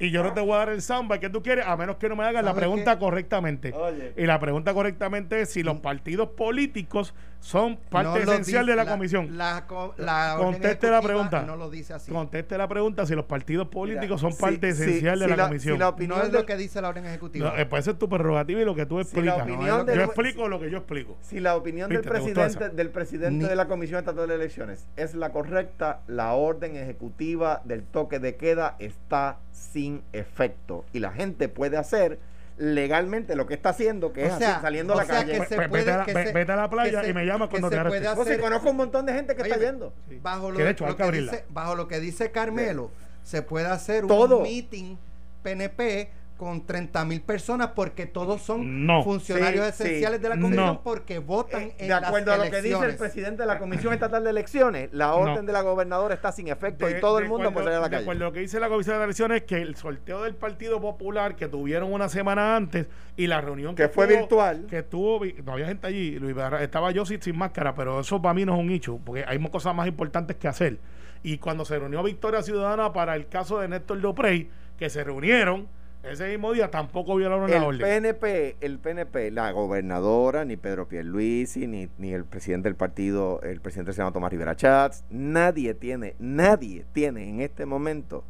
[0.00, 2.08] y yo no te voy a dar el soundbite que tú quieres a menos que
[2.08, 2.98] no me hagas la ¿Sabe pregunta qué?
[2.98, 3.72] correctamente.
[3.74, 4.12] Oye.
[4.16, 8.84] Y la pregunta correctamente es si los partidos políticos son parte No esencial dice- de
[8.84, 9.38] la, comisión.
[9.38, 9.64] La,
[9.98, 11.42] la orden Conteste la pregunta.
[11.42, 12.10] No lo dice así.
[12.10, 15.46] Conteste la pregunta si los partidos políticos son parte si- esencial de si la, la-
[15.46, 15.74] comisión.
[15.74, 17.50] si la no opinión es del- lo que dice la orden ejecutiva.
[17.50, 19.58] No, eh, pues esa es tu prerrogativa y lo que tú Si la explicas.
[19.60, 21.16] opinión No, del yo explico lo que yo explico.
[21.20, 24.86] Si la opinión del Viste, presidente, del presidente Ni- de la Comisión Estatal de Elecciones
[24.96, 30.84] es la correcta, la orden ejecutiva del toque de queda está sin efecto.
[30.92, 32.18] Y la gente puede hacer
[32.56, 35.14] legalmente lo que está haciendo, que es O sea, así, saliendo a o la sea
[35.20, 35.30] calle.
[35.32, 37.02] que Pues- se pues puede- vete, a la, que ve- se- vete a la playa
[37.02, 38.02] se- y me llamas que cuando te hartes.
[38.02, 39.92] No, sí, hacer- conozco un montón de gente que está yendo.
[40.22, 41.32] Bajo lo, Que de hecho, hay lo que que abrirla.
[41.32, 42.90] dice, bajo lo que dice Carmelo,
[43.22, 44.38] se puede hacer Todo.
[44.38, 44.96] un meeting
[45.44, 49.02] PNP con 30 mil personas porque todos son No.
[49.02, 49.82] funcionarios Sí, sí.
[49.88, 50.42] esenciales de la No.
[50.44, 53.58] comisión porque votan Eh, en de acuerdo a lo que dice el presidente de la
[53.58, 57.18] Comisión Estatal de Elecciones, la orden de la gobernadora está sin efecto De- y todo
[57.18, 58.02] el de mundo puede salir a la De calle.
[58.04, 61.34] acuerdo a lo que dice la Comisión de Elecciones, que el sorteo del Partido Popular
[61.34, 62.86] que tuvieron una semana antes
[63.16, 64.66] y la reunión Que fue estuvo- virtual.
[64.70, 67.98] Que estuvo, vi- no había gente allí, Luis Barra- estaba yo sin, sin máscara, pero
[68.00, 70.78] eso para mí no es un hecho, porque hay cosas más importantes que hacer.
[71.24, 75.66] Y cuando se reunió Victoria Ciudadana para el caso de Néstor Duprey, que se reunieron
[76.02, 77.80] ese mismo día, tampoco violaron la El orden.
[77.80, 83.60] PNP, el PNP, la gobernadora, ni Pedro Pierluisi, ni, ni el presidente del partido, el
[83.60, 88.24] presidente del Senado Tomás Rivera Chats, nadie tiene, nadie tiene en este momento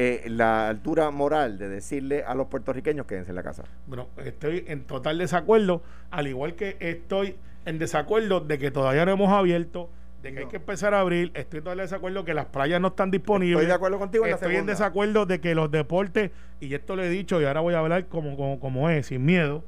[0.00, 3.64] eh, la altura moral de decirle a los puertorriqueños quédense en la casa.
[3.88, 9.10] Bueno, estoy en total desacuerdo, al igual que estoy en desacuerdo de que todavía no
[9.10, 9.90] hemos abierto,
[10.22, 13.10] de que hay que empezar a abrir, estoy en desacuerdo que las playas no están
[13.10, 13.58] disponibles.
[13.58, 16.96] Estoy de acuerdo contigo en la Estoy en desacuerdo de que los deportes, y esto
[16.96, 19.64] lo he dicho y ahora voy a hablar como, como, como es, sin miedo.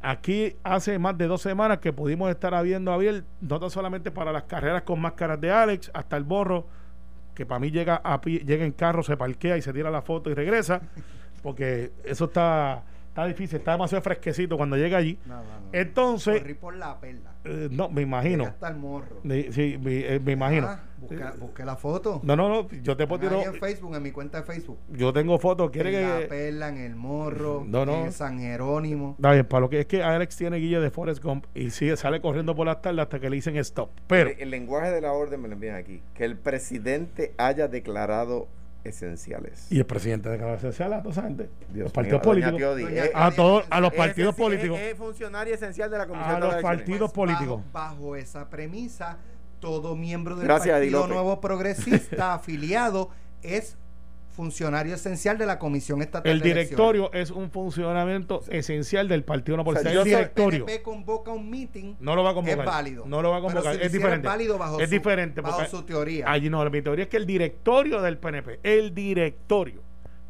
[0.00, 4.32] Aquí hace más de dos semanas que pudimos estar habiendo abierto, no tan solamente para
[4.32, 6.66] las carreras con máscaras de Alex, hasta el borro,
[7.36, 10.28] que para mí llega a llega en carro, se parquea y se tira la foto
[10.28, 10.82] y regresa,
[11.42, 12.82] porque eso está,
[13.12, 15.18] está difícil, está demasiado fresquecito cuando llega allí.
[15.26, 15.68] No, no, no.
[15.72, 17.32] Entonces, Corrí por la perla.
[17.44, 18.44] eh, no, me imagino.
[18.44, 19.20] Hasta el morro.
[19.22, 20.66] Sí, me, eh, me imagino.
[20.68, 22.20] Ah, busqué, busqué la foto.
[22.24, 24.78] No, no, no, yo te puedo tirar- en Facebook, en mi cuenta de Facebook.
[24.90, 26.26] Yo tengo fotos, quiere en la que.
[26.26, 28.04] perla, en el morro, No, no.
[28.06, 29.14] en San Jerónimo.
[29.18, 31.96] Está bien, para lo que es que Alex tiene guille de Forrest Gump y sigue,
[31.98, 33.90] sale corriendo por las tardes hasta que le dicen stop.
[34.06, 36.02] Pero, el, el lenguaje de la orden me lo envían aquí.
[36.14, 38.48] Que el presidente haya declarado
[38.84, 39.66] esenciales.
[39.70, 42.52] y el presidente de la social a toda esa gente, Dios los partidos mío, doña
[42.74, 45.98] políticos, eh, a todos, a los es partidos esenci- políticos, Es, es funcionario esencial de
[45.98, 47.62] la Comisión a de los partidos Pues, políticos.
[47.72, 49.18] Bajo, bajo esa premisa,
[49.60, 51.06] todo miembro del Gracias, Partido.
[51.06, 53.10] Nuevo Progresista afiliado
[53.42, 53.76] es
[54.32, 56.70] funcionario esencial de la Comisión Estatal El de Elecciones.
[56.70, 61.48] directorio es un funcionamiento esencial del Partido No O sea, el directorio PNP convoca un
[61.50, 62.58] meeting, no lo va a convocar.
[62.60, 63.04] es válido.
[63.06, 63.76] No lo va a Pero convocar.
[63.76, 64.26] si es diferente.
[64.26, 65.40] válido bajo es su- diferente.
[65.40, 66.30] bajo porque su teoría.
[66.30, 69.82] Allí no, mi teoría es que el directorio del PNP, el directorio,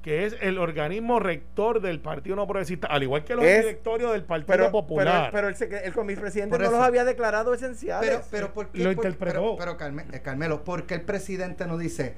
[0.03, 4.11] que es el organismo rector del Partido No Progresista, al igual que los Es- directorios
[4.13, 5.31] del Partido pero, Popular.
[5.33, 8.09] pero, pero el, el comipresidente Por no los había declarado esenciales.
[8.11, 8.79] Pero, pero ¿por qué?
[8.83, 9.57] Lo por- interpretó.
[9.57, 12.17] Pero, pero Carme- eh, Carmelo, ¿por qué el presidente no dice,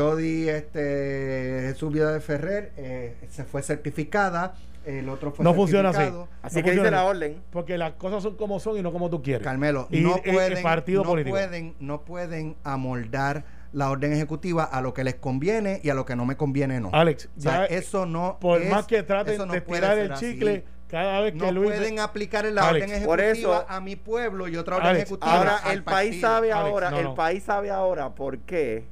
[0.00, 5.88] Teodi, este, Jesús Vida de Ferrer, eh, se fue certificada, el otro fue no funciona
[5.88, 6.12] así.
[6.42, 7.42] Así No que dice la orden.
[7.50, 9.42] Porque las cosas son como son y no como tú quieres.
[9.42, 11.34] Carmelo, Y no el pueden, partido no político.
[11.34, 16.04] pueden, no pueden amoldar la orden ejecutiva a lo que les conviene y a lo
[16.04, 16.90] que no me conviene no.
[16.92, 19.98] Alex, O sea, ya eso no por es- más que traten eso no de tirar
[19.98, 20.32] el así.
[20.34, 21.72] chicle, cada vez que no Luis...
[21.72, 25.02] pueden aplicar la Alex, orden por ejecutiva eso- a mi pueblo y otra orden Alex,
[25.04, 27.14] ejecutiva Ahora el país sabe Alex, ahora, no, el no.
[27.16, 28.86] país sabe ahora por qué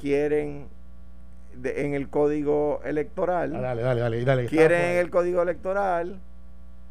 [0.00, 0.66] quieren
[1.54, 4.46] de- en el código electoral, Ah, Dale, dale, dale, dale.
[4.46, 6.20] quieren en el código electoral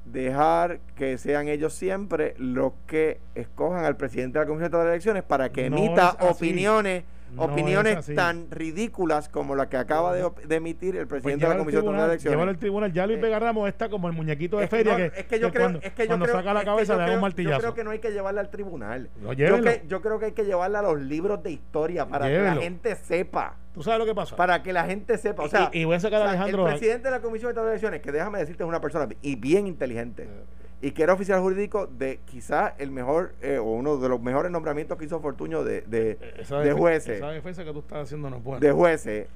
[0.05, 5.23] dejar que sean ellos siempre los que escojan al presidente de la Comisión de Elecciones
[5.23, 10.55] para que No emita opiniones No opiniones tan ridículas como la que acaba de, de
[10.55, 12.33] emitir el Pues presidente de la Comisión de tribunal, Elecciones.
[12.35, 12.93] llévalo al tribunal.
[12.93, 15.19] Ya Luis Eh, Vega Ramos está como el muñequito de Es que feria no, que,
[15.19, 16.99] es que yo que creo, cuando, es que yo cuando creo- saca la cabeza le
[16.99, 17.59] da un creo- Yo martillazo.
[17.61, 19.09] creo que no hay que llevarla al tribunal.
[19.21, 19.57] No, yo,
[19.87, 22.95] yo creo que hay que llevarla a los libros de historia para que la gente
[22.95, 23.55] sepa.
[23.73, 24.35] ¿Tú sabes lo que pasa?
[24.35, 25.43] Para que la gente sepa.
[25.43, 26.65] O sea, y, y voy a sacar a o sea, Alejandro.
[26.67, 29.67] el presidente de la Comisión de Elecciones, que déjame decirte es una persona y bien
[29.67, 30.43] inteligente, Eh.
[30.81, 34.51] Y que era oficial jurídico de quizá el mejor eh, o uno de los mejores
[34.51, 37.17] nombramientos que hizo Fortuño de, de, esa de jueces.
[37.17, 38.59] Esa defensa que tú estás haciendo no buena.
[38.59, 39.27] de jueces,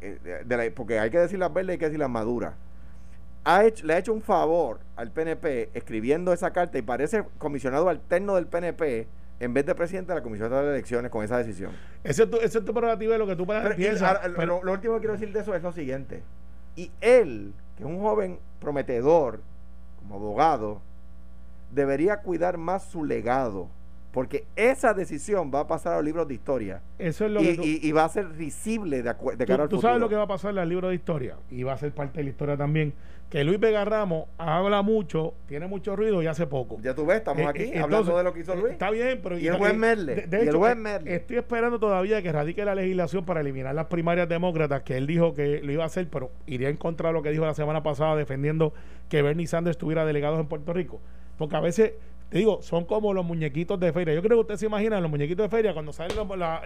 [0.00, 2.10] eh, de- de la- porque hay que decir las verdes y hay que decir las
[2.10, 2.54] maduras.
[3.44, 7.88] Ha hecho, le ha hecho un favor al PNP escribiendo esa carta y parece comisionado
[7.88, 9.06] alterno del PNP
[9.40, 11.70] en vez de presidente de la Comisión de Elecciones con esa decisión.
[12.02, 14.18] Ese es tu, ese es tu prerrogativa de lo que tú y piensas.
[14.36, 16.22] pero- lo, lo último que quiero decir de eso es lo siguiente.
[16.74, 19.40] Y él, que es un joven prometedor
[20.00, 20.82] como abogado,
[21.72, 23.68] debería cuidar más su legado.
[24.10, 26.80] Porque esa decisión va a pasar a los libros de historia.
[26.98, 29.44] eso es lo Y, que tú, y- y va a ser risible de, de tú-
[29.46, 29.80] cara al tú futuro.
[29.82, 31.92] sabes lo que va a pasar en el libro de historia y va a ser
[31.92, 32.94] parte de la historia también.
[33.28, 36.78] Que Luis Vega Ramos habla mucho, tiene mucho ruido y hace poco.
[36.80, 38.72] Ya tú ves, estamos Eh, aquí eh, hablando de lo que hizo eh, Luis.
[38.72, 39.38] Está bien, pero.
[39.38, 41.14] Y el juez Merle, De, el eh, Merle.
[41.14, 45.34] estoy esperando todavía que radique la legislación para eliminar las primarias demócratas, que él dijo
[45.34, 47.82] que lo iba a hacer, pero iría en contra de lo que dijo la semana
[47.82, 48.72] pasada defendiendo
[49.10, 50.98] que Bernie Sanders estuviera delegado en Puerto Rico.
[51.38, 51.92] Porque a veces,
[52.28, 54.12] te digo, son como los muñequitos de feria.
[54.14, 56.60] Yo creo que usted se imagina los muñequitos de feria cuando salen los- la-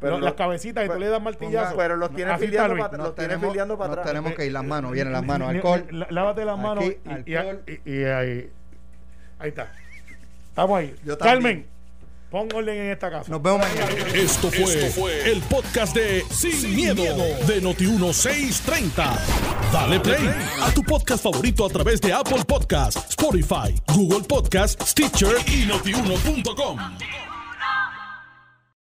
[0.00, 1.76] Pero las cabecitas y tú le das martillazo.
[1.76, 2.96] Pero los tiene Así está filiando para.
[2.98, 4.06] Nos Los tenemos, filiando para nos atrás.
[4.12, 5.86] tenemos que ir las manos, vienen las manos, alcohol.
[6.10, 7.62] Lávate las manos Aquí, y, y- alcohol.
[7.66, 8.50] y- y ahí.
[9.38, 9.70] Ahí está.
[10.48, 10.94] Estamos ahí.
[11.04, 11.34] Yo también.
[11.42, 11.66] Carmen,
[12.34, 13.30] pon orden en esta casa.
[13.30, 14.08] Nos vemos mañana.
[14.12, 17.04] Esto fue, el podcast de Sin, miedo,
[17.46, 19.18] de Noti1630.
[19.72, 25.36] Dale play a tu podcast favorito a través de Apple Podcasts, Spotify, Google Podcasts, Stitcher
[25.46, 27.23] y notiuno.com.